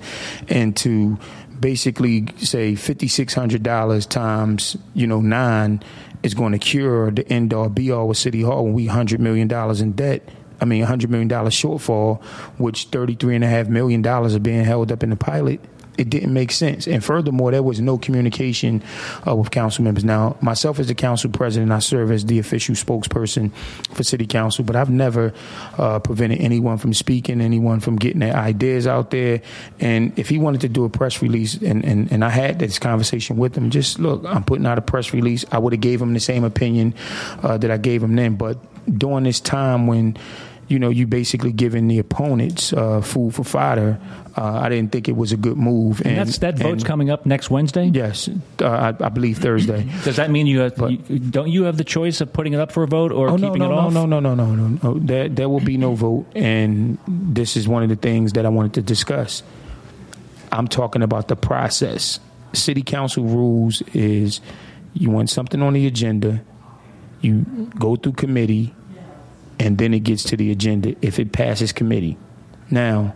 and 0.49 0.75
to 0.77 1.17
basically 1.60 2.27
say 2.38 2.75
fifty 2.75 3.07
six 3.07 3.33
hundred 3.33 3.63
dollars 3.63 4.05
times 4.05 4.77
you 4.93 5.07
know 5.07 5.21
nine 5.21 5.81
is 6.23 6.33
going 6.33 6.51
to 6.51 6.60
cure 6.60 7.12
the 7.12 7.27
end 7.31 7.53
all 7.53 7.69
be 7.69 7.91
all 7.91 8.07
with 8.07 8.17
City 8.17 8.41
Hall 8.41 8.65
when 8.65 8.73
we 8.73 8.88
hundred 8.88 9.19
million 9.19 9.47
dollars 9.47 9.81
in 9.81 9.93
debt. 9.93 10.27
I 10.60 10.65
mean, 10.65 10.83
hundred 10.83 11.12
million 11.12 11.27
dollar 11.27 11.49
shortfall, 11.49 12.21
which 12.57 12.86
thirty 12.86 13.15
three 13.15 13.36
and 13.36 13.43
a 13.43 13.47
half 13.47 13.67
million 13.67 14.01
dollars 14.01 14.36
are 14.36 14.39
being 14.39 14.65
held 14.65 14.91
up 14.91 15.03
in 15.03 15.12
the 15.12 15.15
pilot 15.15 15.62
it 15.97 16.10
didn't 16.10 16.33
make 16.33 16.51
sense. 16.51 16.88
And 16.88 17.03
furthermore, 17.03 17.51
there 17.51 17.63
was 17.63 17.81
no 17.81 17.97
communication 17.97 18.83
uh, 19.27 19.36
with 19.36 19.51
council 19.51 19.83
members. 19.83 20.03
Now, 20.03 20.38
myself 20.41 20.79
as 20.79 20.88
the 20.88 20.95
council 20.95 21.29
president, 21.31 21.71
I 21.71 21.79
serve 21.79 22.12
as 22.12 22.25
the 22.25 22.39
official 22.39 22.75
spokesperson 22.75 23.51
for 23.91 24.03
city 24.03 24.25
council, 24.25 24.63
but 24.63 24.75
I've 24.75 24.89
never 24.89 25.33
uh, 25.77 25.99
prevented 25.99 26.39
anyone 26.39 26.77
from 26.77 26.93
speaking, 26.93 27.41
anyone 27.41 27.79
from 27.79 27.95
getting 27.95 28.19
their 28.19 28.36
ideas 28.36 28.88
out 28.88 29.12
there. 29.12 29.41
And 29.79 30.17
if 30.17 30.29
he 30.29 30.38
wanted 30.38 30.62
to 30.62 30.69
do 30.69 30.86
a 30.86 30.89
press 30.89 31.21
release, 31.21 31.55
and, 31.55 31.83
and, 31.83 32.12
and 32.12 32.23
I 32.23 32.29
had 32.29 32.60
this 32.60 32.79
conversation 32.79 33.38
with 33.38 33.55
him, 33.57 33.69
just 33.69 33.99
look, 33.99 34.23
I'm 34.25 34.43
putting 34.43 34.65
out 34.65 34.77
a 34.77 34.81
press 34.81 35.13
release. 35.13 35.45
I 35.51 35.57
would 35.57 35.73
have 35.73 35.81
gave 35.81 36.01
him 36.01 36.13
the 36.13 36.19
same 36.19 36.43
opinion 36.43 36.93
uh, 37.43 37.57
that 37.57 37.71
I 37.71 37.77
gave 37.77 38.03
him 38.03 38.15
then. 38.15 38.36
But 38.36 38.57
during 38.97 39.23
this 39.23 39.39
time 39.39 39.88
when 39.88 40.17
you 40.67 40.80
know, 40.80 40.89
you 40.89 41.08
basically 41.08 41.51
giving 41.51 41.88
the 41.88 41.97
opponents 41.99 42.73
uh, 42.73 43.01
food 43.01 43.34
for 43.36 43.43
fodder. 43.43 43.99
Uh, 44.36 44.43
I 44.43 44.69
didn't 44.69 44.91
think 44.91 45.08
it 45.08 45.15
was 45.15 45.32
a 45.32 45.38
good 45.38 45.58
move. 45.58 46.01
and 46.06 46.17
that's, 46.17 46.38
that 46.39 46.58
vote's 46.58 46.84
and- 46.84 46.86
coming 46.86 47.10
up 47.10 47.25
next 47.25 47.49
Wednesday? 47.49 47.86
Yes, 47.86 48.30
uh, 48.62 48.67
I, 48.67 48.88
I 49.06 49.10
believe 49.10 49.38
Thursday. 49.39 49.84
Does 50.03 50.17
that 50.17 50.30
mean 50.30 50.45
you, 50.45 50.60
have, 50.60 50.75
But- 50.75 51.10
you 51.10 51.19
don't 51.19 51.49
you 51.49 51.63
have 51.63 51.77
the 51.77 51.84
choice 51.84 52.21
of 52.21 52.34
putting 52.34 52.53
it 52.53 52.60
up 52.60 52.71
for 52.71 52.84
a 52.84 52.88
vote 52.88 53.12
or 53.12 53.30
oh 53.30 53.36
keeping 53.38 53.60
no, 53.60 53.65
it 53.65 53.69
no, 53.69 53.75
off? 53.77 53.93
no, 53.93 54.06
no, 54.06 54.19
no, 54.19 54.36
no, 54.36 54.53
no, 54.56 54.80
no. 54.84 54.99
There, 54.99 55.30
there 55.30 55.49
will 55.49 55.62
be 55.62 55.77
no 55.77 55.95
vote, 55.95 56.27
and 56.36 56.97
this 57.08 57.56
is 57.58 57.67
one 57.67 57.84
of 57.84 57.89
the 57.89 57.95
things 57.95 58.34
that 58.34 58.45
I 58.45 58.49
wanted 58.49 58.73
to 58.75 58.82
discuss. 58.82 59.43
I'm 60.51 60.67
talking 60.67 61.01
about 61.01 61.27
the 61.30 61.36
process. 61.36 62.19
City 62.53 62.82
council 62.82 63.23
rules 63.23 63.82
is 63.93 64.39
you 64.93 65.10
want 65.10 65.30
something 65.30 65.62
on 65.62 65.73
the 65.73 65.88
agenda, 65.88 66.41
you 67.21 67.41
go 67.80 67.95
through 67.95 68.13
committee, 68.13 68.73
and 69.60 69.78
then 69.78 69.93
it 69.93 70.02
gets 70.02 70.24
to 70.24 70.38
the 70.38 70.52
agenda 70.52 70.96
if 71.02 71.20
it 71.20 71.32
passes 71.32 71.72
committee. 71.72 72.17
Now, 72.70 73.15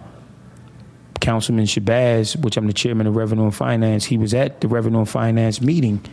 Councilman 1.20 1.66
Shabazz, 1.66 2.36
which 2.44 2.58
I'm 2.58 2.68
the 2.68 2.74
chairman 2.74 3.08
of 3.08 3.16
Revenue 3.16 3.44
and 3.44 3.56
Finance, 3.56 4.06
he 4.06 4.18
was 4.18 4.34
at 4.34 4.62
the 4.62 4.68
Revenue 4.68 5.00
and 5.00 5.10
Finance 5.10 5.62
meeting, 5.62 6.04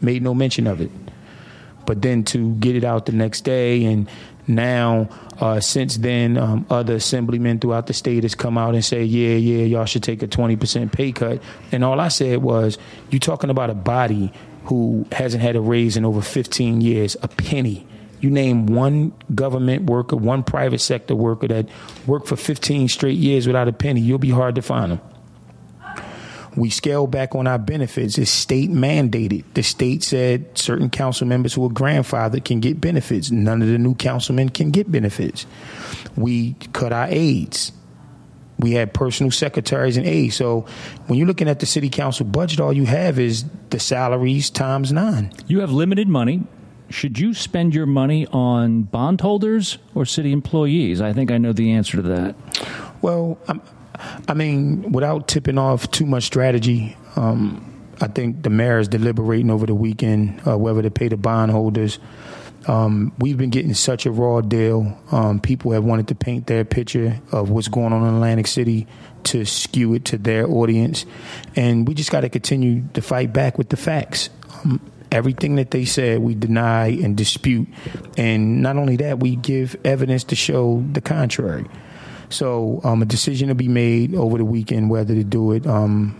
made 0.00 0.22
no 0.22 0.34
mention 0.34 0.66
of 0.66 0.80
it. 0.80 0.90
But 1.86 2.02
then 2.02 2.22
to 2.24 2.54
get 2.56 2.76
it 2.76 2.84
out 2.84 3.06
the 3.06 3.12
next 3.12 3.40
day, 3.40 3.84
and 3.84 4.08
now 4.46 5.08
uh, 5.40 5.58
since 5.60 5.96
then, 5.96 6.36
um, 6.36 6.66
other 6.70 6.96
assemblymen 6.96 7.58
throughout 7.58 7.86
the 7.86 7.94
state 7.94 8.22
has 8.22 8.34
come 8.34 8.56
out 8.56 8.74
and 8.74 8.84
say, 8.84 9.02
yeah, 9.02 9.36
yeah, 9.36 9.64
y'all 9.64 9.84
should 9.86 10.02
take 10.02 10.22
a 10.22 10.28
20% 10.28 10.92
pay 10.92 11.12
cut. 11.12 11.42
And 11.72 11.82
all 11.82 11.98
I 11.98 12.08
said 12.08 12.42
was, 12.42 12.78
you're 13.10 13.18
talking 13.18 13.50
about 13.50 13.70
a 13.70 13.74
body 13.74 14.32
who 14.64 15.06
hasn't 15.10 15.42
had 15.42 15.56
a 15.56 15.60
raise 15.60 15.96
in 15.96 16.04
over 16.04 16.20
15 16.20 16.80
years, 16.80 17.16
a 17.22 17.28
penny. 17.28 17.86
You 18.22 18.30
name 18.30 18.66
one 18.66 19.12
government 19.34 19.90
worker, 19.90 20.14
one 20.14 20.44
private 20.44 20.80
sector 20.80 21.14
worker 21.16 21.48
that 21.48 21.68
worked 22.06 22.28
for 22.28 22.36
15 22.36 22.88
straight 22.88 23.18
years 23.18 23.48
without 23.48 23.66
a 23.66 23.72
penny, 23.72 24.00
you'll 24.00 24.18
be 24.18 24.30
hard 24.30 24.54
to 24.54 24.62
find 24.62 24.92
them. 24.92 25.00
We 26.56 26.70
scaled 26.70 27.10
back 27.10 27.34
on 27.34 27.48
our 27.48 27.58
benefits. 27.58 28.18
It's 28.18 28.30
state 28.30 28.70
mandated. 28.70 29.42
The 29.54 29.62
state 29.62 30.04
said 30.04 30.56
certain 30.56 30.88
council 30.88 31.26
members 31.26 31.54
who 31.54 31.64
are 31.66 31.70
grandfathered 31.70 32.44
can 32.44 32.60
get 32.60 32.80
benefits. 32.80 33.32
None 33.32 33.60
of 33.60 33.66
the 33.68 33.78
new 33.78 33.96
councilmen 33.96 34.50
can 34.50 34.70
get 34.70 34.92
benefits. 34.92 35.44
We 36.16 36.52
cut 36.72 36.92
our 36.92 37.08
aides. 37.08 37.72
We 38.58 38.72
had 38.72 38.94
personal 38.94 39.32
secretaries 39.32 39.96
and 39.96 40.06
aides. 40.06 40.36
So 40.36 40.66
when 41.06 41.18
you're 41.18 41.26
looking 41.26 41.48
at 41.48 41.58
the 41.58 41.66
city 41.66 41.88
council 41.88 42.24
budget, 42.24 42.60
all 42.60 42.72
you 42.72 42.84
have 42.84 43.18
is 43.18 43.44
the 43.70 43.80
salaries 43.80 44.48
times 44.48 44.92
nine. 44.92 45.32
You 45.48 45.60
have 45.60 45.72
limited 45.72 46.06
money. 46.06 46.44
Should 46.92 47.18
you 47.18 47.34
spend 47.34 47.74
your 47.74 47.86
money 47.86 48.26
on 48.26 48.82
bondholders 48.82 49.78
or 49.94 50.04
city 50.04 50.30
employees? 50.30 51.00
I 51.00 51.12
think 51.12 51.30
I 51.30 51.38
know 51.38 51.52
the 51.52 51.72
answer 51.72 51.96
to 51.96 52.02
that. 52.02 52.36
Well, 53.00 53.38
I'm, 53.48 53.62
I 54.28 54.34
mean, 54.34 54.92
without 54.92 55.26
tipping 55.26 55.58
off 55.58 55.90
too 55.90 56.06
much 56.06 56.24
strategy, 56.24 56.96
um, 57.16 57.68
I 58.00 58.08
think 58.08 58.42
the 58.42 58.50
mayor 58.50 58.78
is 58.78 58.88
deliberating 58.88 59.50
over 59.50 59.66
the 59.66 59.74
weekend 59.74 60.40
uh, 60.46 60.58
whether 60.58 60.82
to 60.82 60.90
pay 60.90 61.08
the 61.08 61.16
bondholders. 61.16 61.98
Um, 62.66 63.12
we've 63.18 63.38
been 63.38 63.50
getting 63.50 63.74
such 63.74 64.06
a 64.06 64.10
raw 64.10 64.40
deal. 64.40 64.96
Um, 65.10 65.40
people 65.40 65.72
have 65.72 65.84
wanted 65.84 66.08
to 66.08 66.14
paint 66.14 66.46
their 66.46 66.64
picture 66.64 67.20
of 67.32 67.50
what's 67.50 67.68
going 67.68 67.92
on 67.92 68.06
in 68.06 68.14
Atlantic 68.14 68.46
City 68.46 68.86
to 69.24 69.44
skew 69.44 69.94
it 69.94 70.04
to 70.06 70.18
their 70.18 70.48
audience, 70.48 71.06
and 71.56 71.88
we 71.88 71.94
just 71.94 72.10
got 72.10 72.20
to 72.20 72.28
continue 72.28 72.84
to 72.94 73.00
fight 73.02 73.32
back 73.32 73.58
with 73.58 73.68
the 73.68 73.76
facts. 73.76 74.30
Um, 74.64 74.80
everything 75.12 75.56
that 75.56 75.70
they 75.70 75.84
said, 75.84 76.20
we 76.20 76.34
deny 76.34 76.88
and 76.88 77.16
dispute, 77.16 77.68
and 78.16 78.62
not 78.62 78.76
only 78.76 78.96
that, 78.96 79.20
we 79.20 79.36
give 79.36 79.76
evidence 79.84 80.24
to 80.24 80.34
show 80.34 80.82
the 80.92 81.00
contrary. 81.00 81.66
So 82.30 82.80
um, 82.82 83.02
a 83.02 83.04
decision 83.04 83.48
to 83.48 83.54
be 83.54 83.68
made 83.68 84.14
over 84.14 84.38
the 84.38 84.44
weekend 84.44 84.90
whether 84.90 85.14
to 85.14 85.22
do 85.24 85.52
it. 85.52 85.66
Um, 85.66 86.16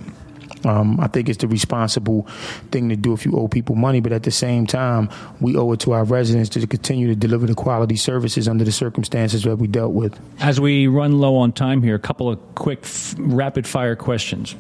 um, 0.65 1.01
I 1.01 1.09
think 1.09 1.29
it's 1.29 1.39
the 1.39 1.49
responsible 1.49 2.27
thing 2.71 2.89
to 2.91 2.97
do 2.97 3.13
if 3.13 3.25
you 3.25 3.33
owe 3.37 3.49
people 3.49 3.75
money, 3.75 4.01
but 4.01 4.13
at 4.13 4.23
the 4.23 4.31
same 4.31 4.67
time, 4.67 5.11
we 5.41 5.57
owe 5.57 5.73
it 5.73 5.81
to 5.81 5.93
our 5.93 6.05
residents 6.05 6.51
to 6.51 6.65
continue 6.67 7.09
to 7.09 7.17
deliver 7.17 7.47
the 7.47 7.55
quality 7.55 7.97
services 7.97 8.47
under 8.47 8.63
the 8.63 8.71
circumstances 8.71 9.43
that 9.43 9.57
we 9.57 9.67
dealt 9.67 9.93
with. 9.93 10.19
As 10.41 10.61
we 10.61 10.87
run 10.87 11.19
low 11.19 11.37
on 11.37 11.53
time 11.53 11.83
here, 11.83 11.97
a 11.97 11.99
couple 11.99 12.29
of 12.29 12.39
quick, 12.55 12.81
f- 12.83 13.17
rapid 13.19 13.67
fire 13.67 13.97
questions. 13.97 14.55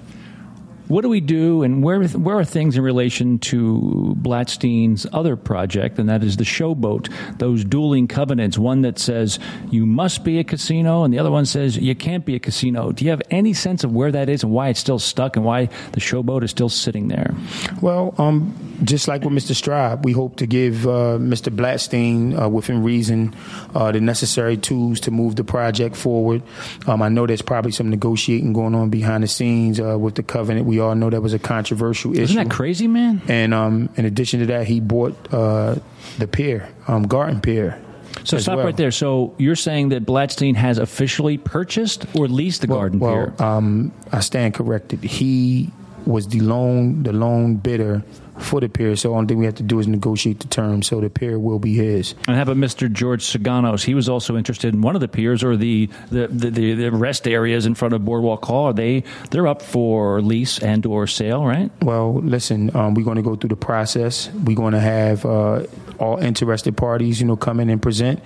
What 0.88 1.02
do 1.02 1.08
we 1.08 1.20
do, 1.20 1.62
and 1.62 1.82
where 1.82 2.02
where 2.02 2.38
are 2.38 2.44
things 2.44 2.76
in 2.76 2.82
relation 2.82 3.38
to 3.40 4.14
Blatstein's 4.18 5.06
other 5.12 5.36
project, 5.36 5.98
and 5.98 6.08
that 6.08 6.22
is 6.22 6.36
the 6.36 6.44
Showboat? 6.44 7.12
Those 7.38 7.64
dueling 7.64 8.08
covenants, 8.08 8.58
one 8.58 8.82
that 8.82 8.98
says 8.98 9.38
you 9.70 9.86
must 9.86 10.24
be 10.24 10.38
a 10.38 10.44
casino, 10.44 11.04
and 11.04 11.14
the 11.14 11.18
other 11.18 11.30
one 11.30 11.46
says 11.46 11.76
you 11.76 11.94
can't 11.94 12.24
be 12.24 12.34
a 12.34 12.40
casino. 12.40 12.92
Do 12.92 13.04
you 13.04 13.10
have 13.10 13.22
any 13.30 13.52
sense 13.52 13.84
of 13.84 13.92
where 13.92 14.12
that 14.12 14.28
is 14.28 14.42
and 14.42 14.52
why 14.52 14.68
it's 14.68 14.80
still 14.80 14.98
stuck, 14.98 15.36
and 15.36 15.44
why 15.44 15.66
the 15.92 16.00
Showboat 16.00 16.42
is 16.42 16.50
still 16.50 16.68
sitting 16.68 17.08
there? 17.08 17.34
Well, 17.80 18.14
um, 18.18 18.54
just 18.84 19.08
like 19.08 19.22
with 19.22 19.32
Mr. 19.32 19.54
Straub, 19.54 20.02
we 20.04 20.12
hope 20.12 20.36
to 20.36 20.46
give 20.46 20.86
uh, 20.86 21.18
Mr. 21.18 21.54
Blatstein, 21.54 22.40
uh, 22.40 22.48
within 22.48 22.82
reason, 22.82 23.34
uh, 23.74 23.92
the 23.92 24.00
necessary 24.00 24.56
tools 24.56 25.00
to 25.00 25.10
move 25.10 25.36
the 25.36 25.44
project 25.44 25.96
forward. 25.96 26.42
Um, 26.86 27.02
I 27.02 27.08
know 27.08 27.26
there's 27.26 27.42
probably 27.42 27.72
some 27.72 27.88
negotiating 27.88 28.52
going 28.52 28.74
on 28.74 28.90
behind 28.90 29.22
the 29.22 29.28
scenes 29.28 29.80
uh, 29.80 29.98
with 29.98 30.16
the 30.16 30.22
covenant. 30.22 30.66
We 30.72 30.80
all 30.80 30.94
know 30.94 31.10
that 31.10 31.20
was 31.20 31.34
a 31.34 31.38
controversial 31.38 32.12
issue. 32.12 32.22
Isn't 32.22 32.36
that 32.36 32.50
crazy, 32.50 32.88
man? 32.88 33.20
And 33.28 33.52
um, 33.52 33.90
in 33.96 34.06
addition 34.06 34.40
to 34.40 34.46
that, 34.46 34.66
he 34.66 34.80
bought 34.80 35.14
uh, 35.30 35.76
the 36.16 36.26
pier, 36.26 36.66
um, 36.88 37.02
Garden 37.02 37.42
Pier. 37.42 37.78
So 38.24 38.38
stop 38.38 38.56
well. 38.56 38.64
right 38.64 38.76
there. 38.78 38.90
So 38.90 39.34
you're 39.36 39.54
saying 39.54 39.90
that 39.90 40.06
Blatstein 40.06 40.54
has 40.54 40.78
officially 40.78 41.36
purchased 41.36 42.06
or 42.16 42.26
leased 42.26 42.62
the 42.62 42.68
Garden 42.68 43.00
well, 43.00 43.34
Pier? 43.36 43.46
Um, 43.46 43.92
I 44.12 44.20
stand 44.20 44.54
corrected. 44.54 45.04
He 45.04 45.70
was 46.06 46.28
the 46.28 46.40
lone 46.40 47.02
the 47.02 47.12
lone 47.12 47.56
bidder 47.56 48.02
for 48.38 48.60
the 48.60 48.68
pier. 48.68 48.96
So 48.96 49.10
the 49.10 49.14
only 49.14 49.28
thing 49.28 49.38
we 49.38 49.44
have 49.44 49.56
to 49.56 49.62
do 49.62 49.78
is 49.78 49.86
negotiate 49.86 50.40
the 50.40 50.48
terms. 50.48 50.86
So 50.86 51.00
the 51.00 51.10
pier 51.10 51.38
will 51.38 51.58
be 51.58 51.74
his. 51.74 52.14
And 52.26 52.36
how 52.36 52.42
about 52.42 52.56
Mr. 52.56 52.90
George 52.90 53.24
Saganos? 53.24 53.84
He 53.84 53.94
was 53.94 54.08
also 54.08 54.36
interested 54.36 54.74
in 54.74 54.80
one 54.80 54.94
of 54.94 55.00
the 55.00 55.08
piers 55.08 55.42
or 55.42 55.56
the 55.56 55.88
the, 56.10 56.26
the, 56.28 56.50
the, 56.50 56.74
the 56.74 56.92
rest 56.92 57.28
areas 57.28 57.66
in 57.66 57.74
front 57.74 57.94
of 57.94 58.04
Boardwalk 58.04 58.44
Hall. 58.44 58.66
Are 58.66 58.72
they 58.72 59.04
they're 59.30 59.46
up 59.46 59.62
for 59.62 60.20
lease 60.22 60.58
and 60.58 60.84
or 60.86 61.06
sale, 61.06 61.44
right? 61.44 61.70
Well, 61.82 62.14
listen, 62.14 62.74
um, 62.76 62.94
we're 62.94 63.04
going 63.04 63.16
to 63.16 63.22
go 63.22 63.36
through 63.36 63.48
the 63.48 63.56
process. 63.56 64.30
We're 64.30 64.56
going 64.56 64.72
to 64.72 64.80
have 64.80 65.24
uh, 65.24 65.66
all 65.98 66.18
interested 66.18 66.76
parties, 66.76 67.20
you 67.20 67.26
know, 67.26 67.36
come 67.36 67.60
in 67.60 67.70
and 67.70 67.80
present, 67.80 68.20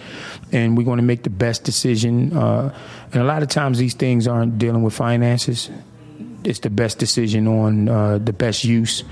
and 0.53 0.77
we're 0.77 0.85
going 0.85 0.99
to 0.99 1.03
make 1.03 1.23
the 1.23 1.31
best 1.31 1.65
decision. 1.65 2.37
Uh, 2.37 2.77
and 3.13 3.23
a 3.23 3.25
lot 3.25 3.43
of 3.43 3.49
times, 3.49 3.79
these 3.79 3.95
things 3.95 4.27
aren't 4.27 4.59
dealing 4.59 4.83
with 4.83 4.95
finances. 4.95 5.71
It's 6.45 6.61
the 6.61 6.71
best 6.71 6.99
decision 6.99 7.49
on 7.49 7.89
uh, 7.89 8.19
the 8.19 8.33
best 8.33 8.65
use. 8.65 9.03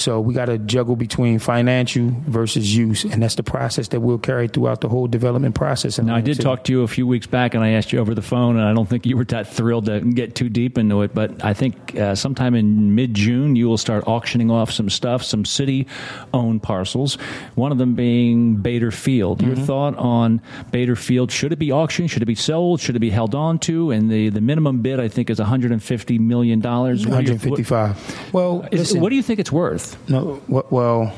So 0.00 0.18
we 0.18 0.32
got 0.32 0.46
to 0.46 0.56
juggle 0.56 0.96
between 0.96 1.38
financial 1.38 2.10
versus 2.26 2.74
use, 2.74 3.04
and 3.04 3.22
that's 3.22 3.34
the 3.34 3.42
process 3.42 3.88
that 3.88 4.00
we'll 4.00 4.18
carry 4.18 4.48
throughout 4.48 4.80
the 4.80 4.88
whole 4.88 5.06
development 5.06 5.54
process. 5.54 5.98
Now, 5.98 6.16
I 6.16 6.22
did 6.22 6.36
City. 6.36 6.44
talk 6.44 6.64
to 6.64 6.72
you 6.72 6.82
a 6.82 6.88
few 6.88 7.06
weeks 7.06 7.26
back, 7.26 7.52
and 7.54 7.62
I 7.62 7.70
asked 7.72 7.92
you 7.92 7.98
over 7.98 8.14
the 8.14 8.22
phone, 8.22 8.56
and 8.56 8.64
I 8.66 8.72
don't 8.72 8.88
think 8.88 9.04
you 9.04 9.16
were 9.16 9.24
that 9.26 9.46
thrilled 9.46 9.86
to 9.86 10.00
get 10.00 10.34
too 10.34 10.48
deep 10.48 10.78
into 10.78 11.02
it. 11.02 11.14
But 11.14 11.44
I 11.44 11.52
think 11.52 11.96
uh, 11.96 12.14
sometime 12.14 12.54
in 12.54 12.94
mid 12.94 13.12
June, 13.12 13.56
you 13.56 13.68
will 13.68 13.76
start 13.76 14.04
auctioning 14.06 14.50
off 14.50 14.70
some 14.70 14.88
stuff, 14.88 15.22
some 15.22 15.44
city 15.44 15.86
owned 16.32 16.62
parcels, 16.62 17.16
one 17.54 17.70
of 17.70 17.76
them 17.76 17.94
being 17.94 18.56
Bader 18.56 18.90
Field. 18.90 19.42
Your 19.42 19.54
thought 19.56 19.96
on 19.96 20.40
Bader 20.70 20.96
Field? 20.96 21.30
Should 21.30 21.52
it 21.52 21.58
be 21.58 21.72
auctioned? 21.72 22.10
Should 22.10 22.22
it 22.22 22.26
be 22.26 22.34
sold? 22.34 22.80
Should 22.80 22.96
it 22.96 23.00
be 23.00 23.10
held 23.10 23.34
on 23.34 23.58
to? 23.60 23.90
And 23.90 24.10
the, 24.10 24.30
the 24.30 24.40
minimum 24.40 24.80
bid, 24.80 24.98
I 24.98 25.08
think, 25.08 25.28
is 25.28 25.38
$150 25.38 26.18
million. 26.20 26.60
What 26.60 26.74
are 26.74 26.94
your- 26.94 27.04
155. 27.04 28.32
Well, 28.32 28.66
is- 28.72 28.80
listen, 28.80 29.00
what 29.00 29.10
do 29.10 29.16
you 29.16 29.22
think 29.22 29.40
it's 29.40 29.52
worth? 29.52 29.89
No, 30.08 30.42
well. 30.48 31.12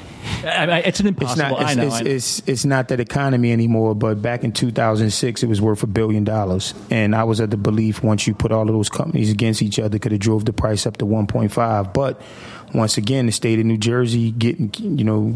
I, 0.45 0.67
I, 0.67 0.79
it's 0.79 1.01
an 1.01 1.07
It's 1.09 1.21
impossible. 1.21 1.51
not. 1.51 1.63
It's, 1.63 1.71
I 1.71 1.75
know. 1.75 1.87
it's, 1.87 2.01
it's, 2.01 2.43
it's 2.49 2.65
not 2.65 2.89
that 2.89 3.01
economy 3.01 3.53
anymore. 3.53 3.95
But 3.95 4.23
back 4.23 4.45
in 4.45 4.53
2006, 4.53 5.43
it 5.43 5.47
was 5.47 5.61
worth 5.61 5.83
a 5.83 5.87
billion 5.87 6.25
dollars, 6.25 6.75
and 6.91 7.15
I 7.15 7.25
was 7.25 7.41
of 7.41 7.51
the 7.51 7.57
belief 7.57 8.03
once 8.03 8.27
you 8.27 8.35
put 8.35 8.53
all 8.53 8.63
of 8.63 8.69
those 8.75 8.89
companies 8.89 9.31
against 9.31 9.63
each 9.63 9.79
other, 9.79 9.99
could 9.99 10.13
have 10.13 10.21
drove 10.21 10.45
the 10.45 10.53
price 10.53 10.87
up 10.87 10.97
to 10.99 11.05
1.5. 11.07 11.93
But 11.93 12.21
once 12.75 12.97
again, 12.97 13.27
the 13.27 13.33
state 13.33 13.59
of 13.59 13.67
New 13.67 13.79
Jersey 13.79 14.31
getting 14.33 14.73
you 14.79 15.05
know 15.05 15.35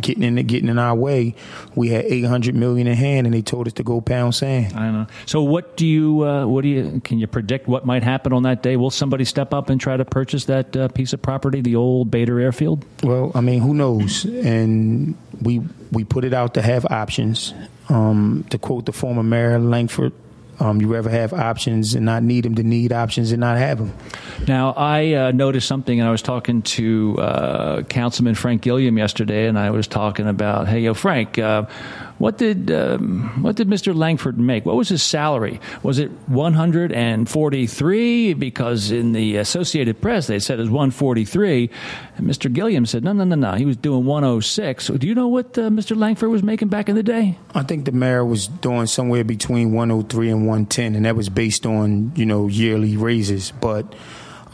getting 0.00 0.22
in 0.22 0.34
getting 0.46 0.68
in 0.68 0.78
our 0.78 0.94
way, 0.94 1.34
we 1.74 1.88
had 1.88 2.04
800 2.04 2.54
million 2.54 2.86
in 2.86 2.94
hand, 2.94 3.26
and 3.26 3.34
they 3.34 3.42
told 3.42 3.66
us 3.66 3.72
to 3.74 3.82
go 3.82 4.00
pound 4.00 4.34
sand. 4.34 4.74
I 4.74 4.90
know. 4.90 5.06
So, 5.26 5.42
what 5.42 5.76
do 5.76 5.86
you? 5.86 6.24
Uh, 6.24 6.46
what 6.46 6.62
do 6.62 6.68
you? 6.68 7.00
Can 7.04 7.18
you 7.18 7.26
predict 7.26 7.68
what 7.68 7.84
might 7.86 8.02
happen 8.02 8.32
on 8.32 8.42
that 8.44 8.62
day? 8.62 8.76
Will 8.76 8.90
somebody 8.90 9.24
step 9.24 9.52
up 9.52 9.70
and 9.70 9.80
try 9.80 9.96
to 9.96 10.04
purchase 10.04 10.46
that 10.46 10.76
uh, 10.76 10.88
piece 10.88 11.12
of 11.12 11.22
property, 11.22 11.60
the 11.60 11.76
old 11.76 12.10
Bader 12.10 12.40
Airfield? 12.40 12.84
Well, 13.02 13.32
I 13.34 13.40
mean, 13.40 13.60
who 13.60 13.74
knows? 13.74 14.24
And 14.24 15.16
we 15.42 15.60
we 15.92 16.04
put 16.04 16.24
it 16.24 16.34
out 16.34 16.54
to 16.54 16.62
have 16.62 16.86
options. 16.86 17.54
Um, 17.90 18.46
to 18.48 18.56
quote 18.56 18.86
the 18.86 18.92
former 18.92 19.22
mayor 19.22 19.58
Langford, 19.58 20.14
um, 20.60 20.80
you 20.80 20.94
ever 20.94 21.10
have 21.10 21.32
options 21.32 21.94
and 21.94 22.04
not 22.04 22.22
need 22.22 22.44
them 22.44 22.54
to 22.54 22.62
need 22.62 22.92
options 22.92 23.32
and 23.32 23.40
not 23.40 23.58
have 23.58 23.78
them. 23.78 23.92
Now, 24.46 24.72
I 24.76 25.12
uh, 25.14 25.30
noticed 25.32 25.66
something, 25.68 25.98
and 25.98 26.08
I 26.08 26.12
was 26.12 26.22
talking 26.22 26.62
to 26.62 27.16
uh, 27.18 27.82
Councilman 27.82 28.34
Frank 28.34 28.62
Gilliam 28.62 28.98
yesterday, 28.98 29.46
and 29.46 29.58
I 29.58 29.70
was 29.70 29.86
talking 29.86 30.26
about, 30.26 30.68
hey, 30.68 30.80
yo, 30.80 30.94
Frank, 30.94 31.38
uh, 31.38 31.66
what 32.18 32.38
did 32.38 32.70
um, 32.70 33.42
what 33.42 33.56
did 33.56 33.68
Mr. 33.68 33.94
Langford 33.94 34.38
make? 34.38 34.64
What 34.64 34.76
was 34.76 34.88
his 34.88 35.02
salary? 35.02 35.60
Was 35.82 35.98
it 35.98 36.10
one 36.26 36.54
hundred 36.54 36.92
and 36.92 37.28
forty 37.28 37.66
three? 37.66 38.34
Because 38.34 38.90
in 38.90 39.12
the 39.12 39.36
Associated 39.36 40.00
Press 40.00 40.26
they 40.28 40.38
said 40.38 40.58
it 40.58 40.62
was 40.62 40.70
one 40.70 40.90
forty 40.90 41.24
three, 41.24 41.70
and 42.16 42.26
Mr. 42.26 42.52
Gilliam 42.52 42.86
said, 42.86 43.02
no, 43.04 43.12
no, 43.12 43.24
no, 43.24 43.34
no, 43.34 43.52
he 43.54 43.64
was 43.64 43.76
doing 43.76 44.04
one 44.04 44.22
oh 44.24 44.40
six. 44.40 44.86
Do 44.88 45.06
you 45.06 45.14
know 45.14 45.28
what 45.28 45.58
uh, 45.58 45.62
Mr. 45.70 45.96
Langford 45.96 46.30
was 46.30 46.42
making 46.42 46.68
back 46.68 46.88
in 46.88 46.94
the 46.94 47.02
day? 47.02 47.36
I 47.54 47.62
think 47.64 47.84
the 47.84 47.92
mayor 47.92 48.24
was 48.24 48.46
doing 48.48 48.86
somewhere 48.86 49.24
between 49.24 49.72
103 49.72 50.30
and 50.30 50.40
110, 50.46 50.94
and 50.94 51.04
that 51.04 51.16
was 51.16 51.28
based 51.28 51.66
on 51.66 52.12
you 52.14 52.26
know 52.26 52.46
yearly 52.46 52.96
raises. 52.96 53.50
But 53.50 53.92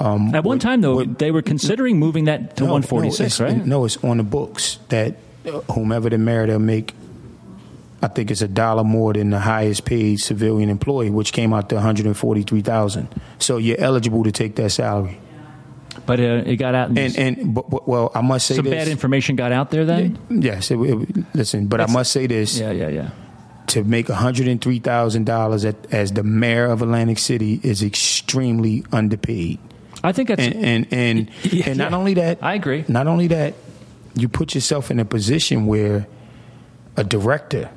um, 0.00 0.34
At 0.34 0.44
one 0.44 0.56
what- 0.56 0.60
time, 0.62 0.80
though, 0.80 0.94
what- 0.96 1.18
they 1.18 1.30
were 1.30 1.42
considering 1.42 1.98
moving 1.98 2.24
that 2.24 2.56
to 2.56 2.64
no, 2.64 2.72
one 2.72 2.82
forty 2.82 3.10
six, 3.10 3.38
no, 3.38 3.46
it's- 3.46 3.58
right? 3.58 3.66
No, 3.66 3.84
it's 3.84 3.96
on 4.02 4.16
the 4.16 4.22
books 4.24 4.78
that 4.88 5.16
uh, 5.46 5.60
whomever 5.72 6.08
the 6.08 6.16
mayor 6.18 6.46
they'll 6.46 6.58
make. 6.58 6.94
I 8.02 8.08
think 8.08 8.30
it's 8.30 8.42
a 8.42 8.48
dollar 8.48 8.82
more 8.84 9.12
than 9.12 9.30
the 9.30 9.38
highest 9.38 9.84
paid 9.84 10.20
civilian 10.20 10.70
employee, 10.70 11.10
which 11.10 11.32
came 11.32 11.52
out 11.52 11.68
to 11.68 11.74
one 11.76 11.84
hundred 11.84 12.06
and 12.06 12.16
forty 12.16 12.42
three 12.42 12.62
thousand. 12.62 13.08
So 13.38 13.58
you're 13.58 13.78
eligible 13.80 14.24
to 14.24 14.32
take 14.32 14.56
that 14.56 14.70
salary. 14.70 15.18
But 16.06 16.18
uh, 16.20 16.42
it 16.46 16.56
got 16.56 16.74
out, 16.74 16.88
And 16.96 17.18
and 17.18 17.54
but, 17.54 17.68
but- 17.68 17.86
well, 17.86 18.10
I 18.14 18.20
must 18.22 18.46
say 18.46 18.54
some 18.56 18.64
this. 18.64 18.72
bad 18.74 18.88
information 18.88 19.36
got 19.36 19.52
out 19.52 19.70
there. 19.70 19.84
Then, 19.84 20.18
Yes, 20.30 20.70
it, 20.70 20.78
it, 20.78 21.34
listen, 21.34 21.66
but 21.66 21.80
I 21.80 21.86
must 21.86 22.12
say 22.12 22.26
this: 22.26 22.58
yeah, 22.58 22.70
yeah, 22.70 22.88
yeah. 22.88 23.10
to 23.68 23.84
make 23.84 24.08
one 24.08 24.16
hundred 24.18 24.48
and 24.48 24.60
three 24.62 24.78
thousand 24.78 25.26
dollars 25.26 25.64
as 25.64 26.12
the 26.12 26.22
mayor 26.22 26.66
of 26.66 26.80
Atlantic 26.82 27.18
City 27.18 27.60
is 27.62 27.82
extremely 27.82 28.84
underpaid. 28.92 29.58
I 30.02 30.12
think 30.12 30.28
that's 30.28 30.40
And 30.42 30.54
and 30.64 30.86
and, 30.92 31.30
Yeah, 31.52 31.68
and 31.68 31.78
not 31.78 31.90
yeah. 31.90 31.96
only 31.98 32.14
that, 32.14 32.38
I 32.40 32.54
agree. 32.54 32.84
Not 32.88 33.06
only 33.06 33.26
that, 33.26 33.54
you 34.14 34.28
put 34.28 34.54
yourself 34.54 34.90
in 34.90 34.98
a 35.00 35.04
position 35.04 35.66
where 35.66 36.06
a 36.96 37.04
director 37.04 37.68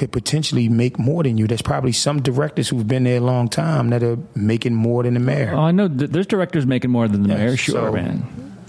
could 0.00 0.10
potentially 0.12 0.68
make 0.68 0.98
more 0.98 1.22
than 1.22 1.36
you. 1.38 1.46
There's 1.46 1.62
probably 1.62 1.92
some 1.92 2.22
directors 2.22 2.68
who've 2.70 2.88
been 2.88 3.04
there 3.04 3.18
a 3.18 3.20
long 3.20 3.48
time 3.48 3.90
that 3.90 4.02
are 4.02 4.16
making 4.34 4.74
more 4.74 5.02
than 5.04 5.14
the 5.14 5.20
mayor. 5.20 5.52
Oh, 5.54 5.60
I 5.60 5.70
know. 5.72 5.88
th- 5.88 6.10
There's 6.10 6.26
directors 6.26 6.64
making 6.66 6.90
more 6.90 7.06
than 7.06 7.22
the 7.22 7.28
Yes, 7.28 7.38
mayor. 7.38 7.56
Sure, 7.56 7.74
so- 7.88 7.92
man. 7.92 8.24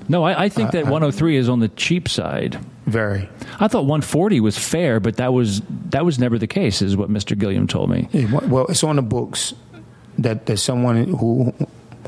No, 0.09 0.23
I, 0.23 0.43
I 0.45 0.49
think 0.49 0.71
that 0.71 0.83
103 0.87 1.37
is 1.37 1.47
on 1.47 1.59
the 1.61 1.69
cheap 1.69 2.09
side. 2.09 2.59
Very. 2.85 3.29
I 3.61 3.69
thought 3.69 3.85
140 3.85 4.41
was 4.41 4.57
fair, 4.57 4.99
but 4.99 5.15
that 5.17 5.31
was 5.31 5.61
that 5.91 6.03
was 6.03 6.19
never 6.19 6.37
the 6.37 6.47
case, 6.47 6.81
is 6.81 6.97
what 6.97 7.09
Mr. 7.09 7.37
Gilliam 7.37 7.65
told 7.65 7.89
me. 7.89 8.09
Yeah, 8.11 8.25
Well, 8.47 8.65
it's 8.67 8.83
on 8.83 8.97
the 8.97 9.01
books 9.03 9.53
that 10.17 10.47
that 10.47 10.57
someone 10.57 11.05
who 11.05 11.53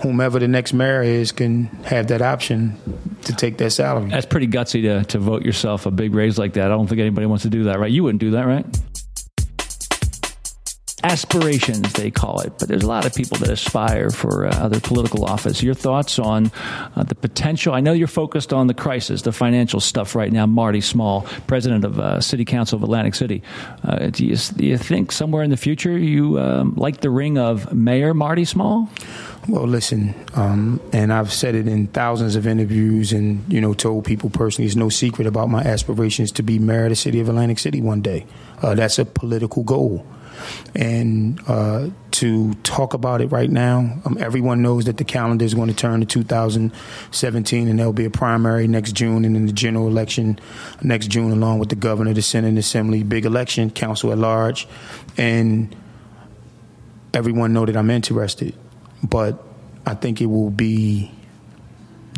whomever 0.02 0.38
the 0.40 0.48
next 0.50 0.74
mayor 0.74 1.02
is 1.02 1.32
can 1.32 1.66
have 1.86 2.08
that 2.08 2.22
option 2.22 2.76
to 3.24 3.32
take 3.34 3.58
that 3.60 3.70
salary. 3.72 4.10
That's 4.10 4.26
pretty 4.26 4.48
gutsy 4.48 4.82
to, 4.82 5.06
to 5.06 5.20
vote 5.20 5.44
yourself 5.44 5.86
a 5.86 5.92
big 5.92 6.14
raise 6.14 6.38
like 6.38 6.54
that. 6.54 6.66
I 6.66 6.70
don't 6.76 6.88
think 6.88 7.00
anybody 7.00 7.28
wants 7.28 7.44
to 7.44 7.50
do 7.50 7.66
that, 7.66 7.80
right? 7.80 7.92
You 7.92 8.04
wouldn't 8.04 8.20
do 8.20 8.32
that, 8.32 8.46
right? 8.48 8.66
Aspirations, 11.04 11.92
they 11.94 12.10
call 12.10 12.40
it, 12.40 12.54
but 12.58 12.70
there's 12.70 12.84
a 12.84 12.88
lot 12.88 13.06
of 13.06 13.14
people 13.14 13.38
that 13.40 13.50
aspire 13.50 14.10
for 14.10 14.48
uh, 14.48 14.52
other 14.52 14.80
political 14.80 15.26
office. 15.26 15.62
Your 15.62 15.74
thoughts 15.74 16.18
on 16.18 16.50
uh, 16.96 17.04
the 17.04 17.16
potential? 17.16 17.74
I 17.74 17.82
know 17.82 17.92
you're 17.92 18.08
focused 18.08 18.54
on 18.54 18.68
the 18.68 18.74
crisis, 18.74 19.24
the 19.24 19.34
financial 19.34 19.82
stuff 19.82 20.16
right 20.16 20.32
now. 20.32 20.46
Marty 20.46 20.80
Small, 20.80 21.22
president 21.46 21.84
of 21.84 22.00
uh, 22.00 22.22
City 22.22 22.46
Council 22.46 22.78
of 22.78 22.84
Atlantic 22.84 23.16
City. 23.16 23.44
Uh, 23.84 24.08
do, 24.08 24.26
you, 24.26 24.38
do 24.38 24.66
you 24.66 24.78
think 24.78 25.12
somewhere 25.12 25.44
in 25.44 25.50
the 25.50 25.58
future 25.58 25.98
you 25.98 26.40
um, 26.40 26.74
like 26.76 27.02
the 27.02 27.10
ring 27.10 27.38
of 27.38 27.74
Mayor 27.74 28.14
Marty 28.14 28.46
Small? 28.46 28.90
Well, 29.50 29.68
listen, 29.68 30.16
um, 30.36 30.80
and 30.94 31.12
I've 31.12 31.34
said 31.34 31.54
it 31.54 31.68
in 31.68 31.88
thousands 31.88 32.38
of 32.38 32.48
interviews, 32.48 33.12
and 33.12 33.44
you 33.52 33.60
know, 33.60 33.74
told 33.74 34.06
people 34.06 34.30
personally, 34.30 34.68
it's 34.68 34.78
no 34.78 34.88
secret 34.88 35.28
about 35.28 35.50
my 35.50 35.62
aspirations 35.62 36.32
to 36.34 36.44
be 36.44 36.60
mayor 36.60 36.86
of 36.86 36.92
the 36.92 36.96
city 36.96 37.20
of 37.20 37.28
Atlantic 37.28 37.60
City 37.60 37.82
one 37.82 38.02
day. 38.02 38.26
Uh, 38.62 38.74
that's 38.74 39.00
a 39.00 39.06
political 39.06 39.64
goal, 39.64 40.06
and 40.76 41.40
uh, 41.48 41.90
to 42.12 42.54
talk 42.56 42.94
about 42.94 43.22
it 43.22 43.28
right 43.28 43.50
now. 43.50 44.02
Um, 44.06 44.18
everyone 44.20 44.62
knows 44.62 44.86
that 44.86 44.98
the 44.98 45.04
calendar 45.04 45.46
is 45.46 45.54
going 45.54 45.70
to 45.70 45.76
turn 45.76 46.00
to 46.00 46.06
2017, 46.06 47.68
and 47.68 47.80
there'll 47.80 47.94
be 47.94 48.06
a 48.06 48.10
primary 48.10 48.68
next 48.68 48.94
June, 48.94 49.26
and 49.26 49.36
then 49.36 49.46
the 49.46 49.54
general 49.54 49.88
election 49.88 50.40
next 50.82 51.08
June, 51.08 51.32
along 51.32 51.60
with 51.60 51.70
the 51.70 51.76
governor, 51.76 52.14
the 52.14 52.22
Senate, 52.22 52.50
and 52.50 52.58
Assembly, 52.58 53.04
big 53.04 53.26
election, 53.26 53.70
council 53.70 54.12
at 54.12 54.18
large, 54.18 54.68
and 55.18 55.76
everyone 57.14 57.54
know 57.54 57.66
that 57.66 57.76
I'm 57.76 57.90
interested. 57.90 58.56
But 59.04 59.44
I 59.86 59.96
think 59.96 60.22
it 60.22 60.28
will 60.28 60.50
be 60.50 61.12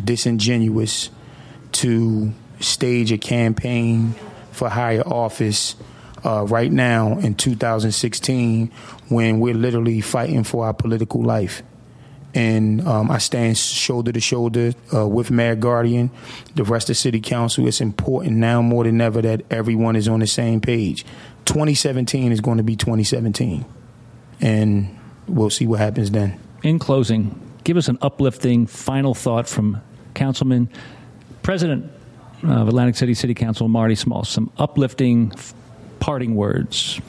disingenuous 0.04 1.10
to 1.72 2.32
stage 2.60 3.12
a 3.12 3.18
campaign 3.18 4.14
for 4.52 4.68
higher 4.68 5.02
office 5.02 5.74
uh, 6.26 6.44
right 6.44 6.72
now 6.72 7.18
in 7.18 7.34
2016 7.34 8.70
when 9.08 9.38
we're 9.38 9.54
literally 9.54 10.00
fighting 10.00 10.42
for 10.42 10.66
our 10.66 10.74
political 10.74 11.22
life. 11.22 11.62
And 12.34 12.86
um, 12.86 13.10
I 13.10 13.18
stand 13.18 13.56
shoulder 13.56 14.12
to 14.12 14.20
shoulder 14.20 14.72
uh, 14.92 15.06
with 15.06 15.30
Mayor 15.30 15.54
Guardian, 15.54 16.10
the 16.54 16.64
rest 16.64 16.90
of 16.90 16.96
City 16.96 17.20
Council. 17.20 17.66
It's 17.66 17.80
important 17.80 18.36
now 18.36 18.60
more 18.60 18.84
than 18.84 19.00
ever 19.00 19.22
that 19.22 19.42
everyone 19.50 19.96
is 19.96 20.08
on 20.08 20.20
the 20.20 20.26
same 20.26 20.60
page. 20.60 21.04
2017 21.46 22.32
is 22.32 22.40
going 22.40 22.58
to 22.58 22.64
be 22.64 22.76
2017, 22.76 23.64
and 24.40 24.98
we'll 25.28 25.48
see 25.48 25.66
what 25.66 25.78
happens 25.78 26.10
then. 26.10 26.38
In 26.62 26.78
closing, 26.78 27.40
give 27.64 27.76
us 27.76 27.88
an 27.88 27.98
uplifting 28.02 28.66
final 28.66 29.14
thought 29.14 29.48
from 29.48 29.80
Councilman, 30.14 30.68
President 31.42 31.90
of 32.42 32.68
Atlantic 32.68 32.96
City 32.96 33.14
City 33.14 33.32
Council, 33.32 33.68
Marty 33.68 33.94
Small. 33.94 34.24
Some 34.24 34.50
uplifting 34.58 35.32
parting 36.00 36.34
words? 36.34 37.00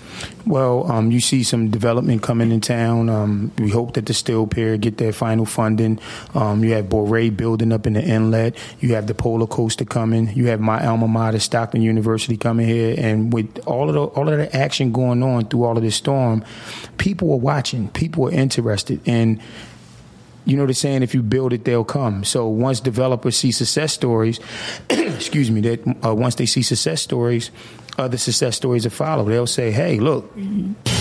Well, 0.46 0.90
um, 0.92 1.12
you 1.12 1.20
see 1.20 1.44
some 1.44 1.70
development 1.70 2.24
coming 2.24 2.52
in 2.52 2.62
town. 2.62 3.10
Um, 3.10 3.52
we 3.58 3.70
hope 3.70 3.94
that 3.96 4.06
the 4.06 4.14
Steel 4.14 4.48
Pier 4.48 4.78
get 4.78 4.98
their 4.98 5.12
final 5.12 5.46
funding. 5.46 6.00
Um, 6.34 6.64
you 6.64 6.74
have 6.74 6.86
Boraie 6.86 7.36
building 7.36 7.72
up 7.72 7.86
in 7.86 7.94
the 7.94 8.04
inlet. 8.04 8.56
You 8.80 8.96
have 8.96 9.08
the 9.08 9.14
Polar 9.14 9.48
Coaster 9.48 9.86
coming. 9.86 10.30
You 10.36 10.48
have 10.48 10.60
my 10.60 10.86
alma 10.86 11.08
mater, 11.08 11.40
Stockton 11.40 11.82
University, 11.82 12.38
coming 12.38 12.68
here. 12.68 12.96
And 12.98 13.34
with 13.34 13.60
all 13.66 13.90
of 13.90 13.96
the, 13.96 14.04
all 14.04 14.30
of 14.30 14.38
the 14.38 14.56
action 14.56 14.92
going 14.92 15.22
on 15.22 15.46
through 15.46 15.64
all 15.64 15.78
of 15.78 15.84
this 15.84 15.96
storm, 15.96 16.44
people 16.98 17.32
are 17.32 17.40
watching. 17.40 17.90
People 17.90 18.28
are 18.28 18.32
interested. 18.32 19.02
And 19.06 19.42
you 20.48 20.56
know 20.56 20.66
the 20.66 20.74
saying, 20.74 21.04
if 21.04 21.14
you 21.14 21.22
build 21.22 21.52
it, 21.52 21.66
they'll 21.66 21.84
come. 21.84 22.24
So 22.24 22.48
once 22.48 22.80
developers 22.80 23.38
see 23.38 23.52
success 23.52 23.92
stories, 23.92 24.40
excuse 24.90 25.52
me, 25.52 25.60
that 25.62 26.06
uh, 26.06 26.16
once 26.16 26.36
they 26.36 26.46
see 26.46 26.62
success 26.62 27.02
stories, 27.02 27.52
other 27.98 28.18
success 28.18 28.56
stories 28.56 28.84
that 28.84 28.92
follow. 28.92 29.24
They'll 29.26 29.48
say, 29.48 29.72
"Hey, 29.72 30.00
look." 30.00 30.32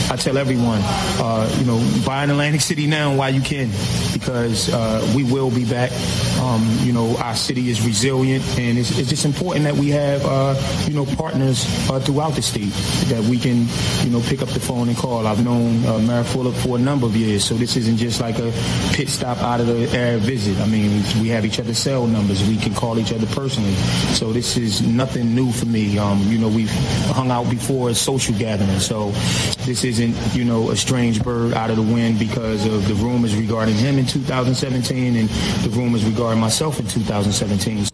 I 0.09 0.14
tell 0.14 0.38
everyone, 0.38 0.78
uh, 0.85 1.52
you 1.59 1.66
know, 1.66 1.82
buy 2.06 2.22
in 2.22 2.30
Atlantic 2.30 2.61
City 2.61 2.87
now 2.87 3.16
while 3.16 3.35
you 3.35 3.40
can, 3.40 3.68
because 4.12 4.72
uh, 4.72 5.02
we 5.16 5.24
will 5.24 5.50
be 5.50 5.64
back. 5.64 5.90
Um, 6.40 6.64
you 6.82 6.92
know, 6.92 7.16
our 7.16 7.35
city 7.35 7.70
is 7.70 7.85
resilient, 7.85 8.44
and 8.56 8.78
it's, 8.78 8.96
it's 8.96 9.09
just 9.09 9.24
important 9.24 9.64
that 9.64 9.74
we 9.74 9.88
have, 9.90 10.24
uh, 10.24 10.54
you 10.87 10.94
know, 10.94 11.04
partners 11.16 11.66
uh, 11.90 11.98
throughout 11.98 12.35
the 12.35 12.42
state 12.42 12.72
that 13.09 13.20
we 13.28 13.37
can, 13.37 13.66
you 14.04 14.11
know, 14.11 14.20
pick 14.28 14.42
up 14.42 14.48
the 14.50 14.61
phone 14.61 14.88
and 14.88 14.96
call. 14.96 15.26
I've 15.26 15.44
known 15.44 15.85
uh, 15.85 16.22
Fulop 16.22 16.54
for 16.54 16.76
a 16.76 16.80
number 16.80 17.06
of 17.06 17.16
years, 17.16 17.44
so 17.44 17.54
this 17.54 17.76
isn't 17.76 17.96
just 17.96 18.20
like 18.20 18.38
a 18.38 18.52
pit 18.92 19.09
stop 19.09 19.38
out 19.38 19.61
of 19.61 19.66
the 19.66 19.90
air 19.90 20.18
visit. 20.18 20.56
I 20.61 20.66
mean, 20.68 21.02
we 21.20 21.28
have 21.30 21.44
each 21.44 21.59
other's 21.59 21.78
cell 21.78 22.06
numbers. 22.06 22.46
We 22.46 22.59
can 22.59 22.74
call 22.74 23.00
each 23.00 23.12
other 23.12 23.26
personally. 23.26 23.74
So 24.14 24.32
this 24.32 24.56
is 24.56 24.82
nothing 24.82 25.35
new 25.35 25.50
for 25.50 25.66
me. 25.66 25.98
Um, 25.98 26.22
you 26.28 26.38
know, 26.38 26.48
we've 26.48 26.70
hung 27.14 27.31
out 27.31 27.49
before 27.51 27.90
at 27.90 27.96
social 27.96 28.35
gatherings. 28.37 28.85
So 28.85 29.11
this 29.64 29.85
isn't, 29.85 30.16
you 30.35 30.44
know, 30.44 30.70
a 30.70 30.77
strange 30.77 31.22
bird 31.22 31.55
out 31.55 31.70
of 31.70 31.77
the 31.77 31.83
wind 31.83 32.18
because 32.18 32.66
of 32.66 32.87
the 32.88 32.94
rumors 32.94 33.37
regarding 33.37 33.75
him 33.75 33.99
in 33.99 34.07
2017 34.07 35.16
and 35.16 35.29
the 35.29 35.70
rumors 35.70 36.05
regarding 36.05 36.40
myself 36.40 36.79
in 36.79 36.87
2017. 36.87 37.87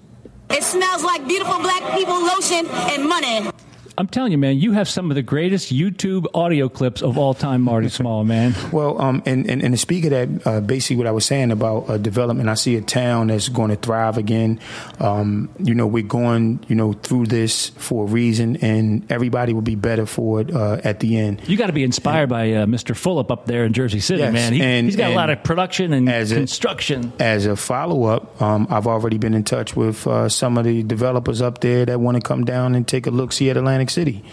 It 0.50 0.62
smells 0.62 1.02
like 1.02 1.26
beautiful 1.26 1.58
black 1.58 1.96
people 1.96 2.20
lotion 2.20 2.66
and 2.68 3.08
money. 3.08 3.51
I'm 3.98 4.06
telling 4.06 4.32
you, 4.32 4.38
man, 4.38 4.58
you 4.58 4.72
have 4.72 4.88
some 4.88 5.10
of 5.10 5.14
the 5.16 5.22
greatest 5.22 5.72
YouTube 5.72 6.26
audio 6.34 6.68
clips 6.68 7.02
of 7.02 7.18
all 7.18 7.34
time, 7.34 7.60
Marty 7.60 7.88
Small, 7.90 8.24
man. 8.24 8.54
Well, 8.72 9.00
um, 9.00 9.22
and, 9.26 9.48
and, 9.48 9.62
and 9.62 9.74
to 9.74 9.78
speak 9.78 10.04
of 10.04 10.10
that, 10.10 10.46
uh, 10.46 10.60
basically 10.60 10.96
what 10.96 11.06
I 11.06 11.10
was 11.10 11.26
saying 11.26 11.50
about 11.50 11.90
uh, 11.90 11.98
development, 11.98 12.48
I 12.48 12.54
see 12.54 12.76
a 12.76 12.80
town 12.80 13.26
that's 13.26 13.48
going 13.48 13.70
to 13.70 13.76
thrive 13.76 14.16
again. 14.16 14.60
Um, 14.98 15.50
you 15.58 15.74
know, 15.74 15.86
we're 15.86 16.02
going, 16.02 16.64
you 16.68 16.74
know, 16.74 16.92
through 16.94 17.26
this 17.26 17.68
for 17.70 18.04
a 18.04 18.06
reason, 18.08 18.56
and 18.56 19.10
everybody 19.10 19.52
will 19.52 19.60
be 19.62 19.74
better 19.74 20.06
for 20.06 20.40
it 20.40 20.54
uh, 20.54 20.80
at 20.84 21.00
the 21.00 21.18
end. 21.18 21.42
You 21.46 21.56
got 21.56 21.66
to 21.66 21.72
be 21.72 21.84
inspired 21.84 22.28
by 22.28 22.52
uh, 22.52 22.66
Mr. 22.66 22.94
Fulop 22.94 23.30
up 23.30 23.46
there 23.46 23.64
in 23.64 23.72
Jersey 23.72 24.00
City, 24.00 24.20
Yes, 24.20 24.32
man. 24.32 24.52
He, 24.52 24.62
and- 24.62 24.86
has 24.86 24.96
got 24.96 25.10
a 25.10 25.14
lot 25.14 25.30
of 25.30 25.44
production 25.44 25.92
and 25.92 26.08
as 26.08 26.32
a- 26.32 26.36
construction. 26.36 27.12
As 27.18 27.46
a 27.46 27.56
follow 27.56 28.04
up, 28.04 28.40
um, 28.40 28.66
I've 28.70 28.86
already 28.86 29.18
been 29.18 29.34
in 29.34 29.44
touch 29.44 29.76
with 29.76 30.06
uh, 30.06 30.28
some 30.28 30.56
of 30.56 30.64
the 30.64 30.82
developers 30.82 31.42
up 31.42 31.60
there 31.60 31.84
that 31.84 32.00
want 32.00 32.16
to 32.16 32.22
come 32.22 32.44
down 32.44 32.74
and 32.74 32.86
take 32.86 33.06
a 33.06 33.10
look 33.10 33.32
see 33.32 33.50
at 33.50 33.56
Atlantic 33.82 33.90
City. 33.90 34.24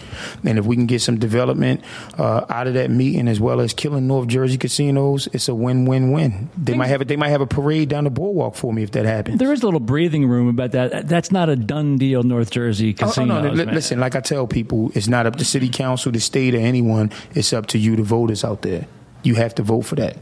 And 0.46 0.58
if 0.60 0.66
we 0.66 0.76
can 0.76 0.86
get 0.86 1.02
some 1.02 1.18
development 1.20 1.82
uh, 2.18 2.46
out 2.50 2.68
of 2.68 2.74
that 2.76 2.90
meeting, 2.92 3.28
as 3.28 3.40
well 3.40 3.60
as 3.60 3.74
killing 3.74 4.08
North 4.08 4.28
Jersey 4.28 4.58
casinos, 4.58 5.28
it's 5.34 5.48
a 5.48 5.56
win 5.56 5.86
win 5.86 6.12
win. 6.12 6.50
They 6.58 6.76
might 6.76 6.88
have 6.88 7.02
a, 7.02 7.06
they 7.06 7.16
might 7.16 7.30
have 7.30 7.42
a 7.42 7.48
parade 7.48 7.90
down 7.90 8.04
the 8.04 8.10
boardwalk 8.10 8.56
for 8.56 8.72
me 8.74 8.84
if 8.84 8.92
that 8.92 9.06
happens. 9.06 9.40
There 9.40 9.52
is 9.54 9.62
a 9.62 9.66
little 9.66 9.80
breathing 9.80 10.28
room 10.28 10.48
about 10.48 10.72
that. 10.72 11.08
That's 11.08 11.32
not 11.32 11.50
a 11.50 11.56
done 11.56 11.98
deal, 11.98 12.24
North 12.24 12.52
Jersey 12.52 12.90
Oh, 13.00 13.06
oh, 13.06 13.08
casinos. 13.08 13.44
no, 13.44 13.52
li- 13.52 13.66
listen, 13.72 14.00
like 14.00 14.16
I 14.16 14.22
tell 14.22 14.48
people, 14.48 14.92
it's 14.94 15.08
not 15.08 15.26
up 15.26 15.36
to 15.38 15.46
city 15.46 15.70
council, 15.70 16.12
the 16.12 16.20
state, 16.20 16.54
or 16.56 16.60
anyone. 16.60 17.12
It's 17.34 17.54
up 17.54 17.68
to 17.68 17.78
you, 17.78 17.96
the 17.96 18.04
voters 18.04 18.44
out 18.44 18.62
there. 18.62 18.86
You 19.23 19.36
have 19.36 19.55
to 19.55 19.63
vote 19.63 19.82
for 19.82 19.95
that. 19.95 20.17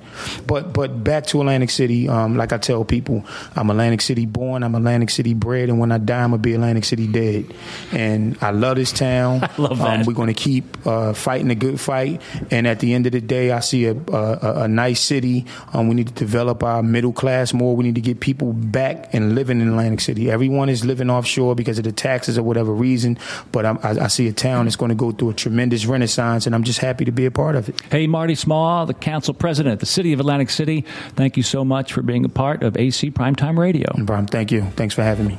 But 0.45 0.73
but 0.73 1.03
back 1.03 1.27
to 1.27 1.39
Atlantic 1.41 1.69
City, 1.69 2.09
um, 2.09 2.37
like 2.37 2.51
I 2.53 2.57
tell 2.57 2.83
people, 2.85 3.23
I'm 3.55 3.69
Atlantic 3.69 4.01
City 4.01 4.25
born, 4.25 4.63
I'm 4.63 4.75
Atlantic 4.75 5.09
City 5.09 5.33
bred, 5.33 5.69
and 5.69 5.79
when 5.79 5.91
I 5.91 5.97
die, 5.97 6.23
I'm 6.23 6.31
gonna 6.31 6.41
be 6.41 6.53
Atlantic 6.53 6.85
City 6.85 7.07
dead. 7.07 7.53
And 7.91 8.37
I 8.41 8.51
love 8.51 8.77
this 8.77 8.91
town. 8.91 9.43
I 9.57 9.61
love 9.61 9.77
that. 9.77 9.99
Um, 9.99 10.05
we're 10.05 10.13
gonna 10.13 10.33
keep 10.33 10.85
uh, 10.85 11.13
fighting 11.13 11.51
a 11.51 11.55
good 11.55 11.79
fight. 11.79 12.21
And 12.51 12.67
at 12.67 12.79
the 12.79 12.93
end 12.93 13.05
of 13.05 13.11
the 13.11 13.21
day, 13.21 13.51
I 13.51 13.59
see 13.59 13.85
a 13.85 13.93
a, 13.93 14.63
a 14.63 14.67
nice 14.67 15.01
city. 15.01 15.45
Um, 15.73 15.87
we 15.87 15.95
need 15.95 16.07
to 16.07 16.13
develop 16.13 16.63
our 16.63 16.83
middle 16.83 17.13
class 17.13 17.53
more. 17.53 17.75
We 17.75 17.83
need 17.83 17.95
to 17.95 18.01
get 18.01 18.19
people 18.19 18.53
back 18.53 19.13
and 19.13 19.35
living 19.35 19.61
in 19.61 19.67
Atlantic 19.69 20.01
City. 20.01 20.31
Everyone 20.31 20.69
is 20.69 20.85
living 20.85 21.09
offshore 21.09 21.55
because 21.55 21.77
of 21.77 21.83
the 21.83 21.91
taxes 21.91 22.37
or 22.37 22.43
whatever 22.43 22.71
reason. 22.73 23.17
But 23.51 23.65
I'm, 23.65 23.79
I, 23.83 24.05
I 24.05 24.07
see 24.07 24.27
a 24.27 24.33
town 24.33 24.65
that's 24.65 24.75
going 24.75 24.89
to 24.89 24.95
go 24.95 25.11
through 25.11 25.31
a 25.31 25.33
tremendous 25.33 25.85
renaissance, 25.85 26.45
and 26.45 26.55
I'm 26.55 26.63
just 26.63 26.79
happy 26.79 27.05
to 27.05 27.11
be 27.11 27.25
a 27.25 27.31
part 27.31 27.55
of 27.55 27.69
it. 27.69 27.81
Hey, 27.91 28.07
Marty 28.07 28.35
Small, 28.35 28.86
the 28.87 28.93
council 28.93 29.33
president 29.33 29.73
of 29.73 29.79
the 29.79 29.85
city 29.85 30.11
of 30.13 30.19
Atlantic 30.19 30.49
City. 30.49 30.83
Thank 31.15 31.37
you 31.37 31.43
so 31.43 31.63
much 31.63 31.93
for 31.93 32.01
being 32.01 32.25
a 32.25 32.29
part 32.29 32.63
of 32.63 32.75
AC 32.77 33.11
Primetime 33.11 33.57
Radio. 33.57 33.87
Brian, 34.03 34.27
thank 34.27 34.51
you. 34.51 34.63
Thanks 34.75 34.95
for 34.95 35.03
having 35.03 35.27
me. 35.27 35.37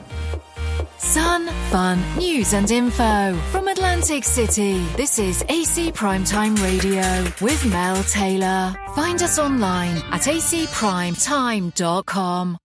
Sun, 0.99 1.49
fun, 1.71 1.99
news 2.19 2.53
and 2.55 2.71
info 2.71 3.35
from 3.51 3.67
Atlantic 3.69 4.25
City. 4.25 4.85
This 4.97 5.19
is 5.19 5.45
AC 5.49 5.93
Primetime 5.93 6.61
Radio 6.63 7.03
with 7.41 7.65
Mel 7.67 8.03
Taylor. 8.05 8.75
Find 8.95 9.23
us 9.23 9.39
online 9.39 9.97
at 10.11 10.23
acprimetime.com. 10.23 12.57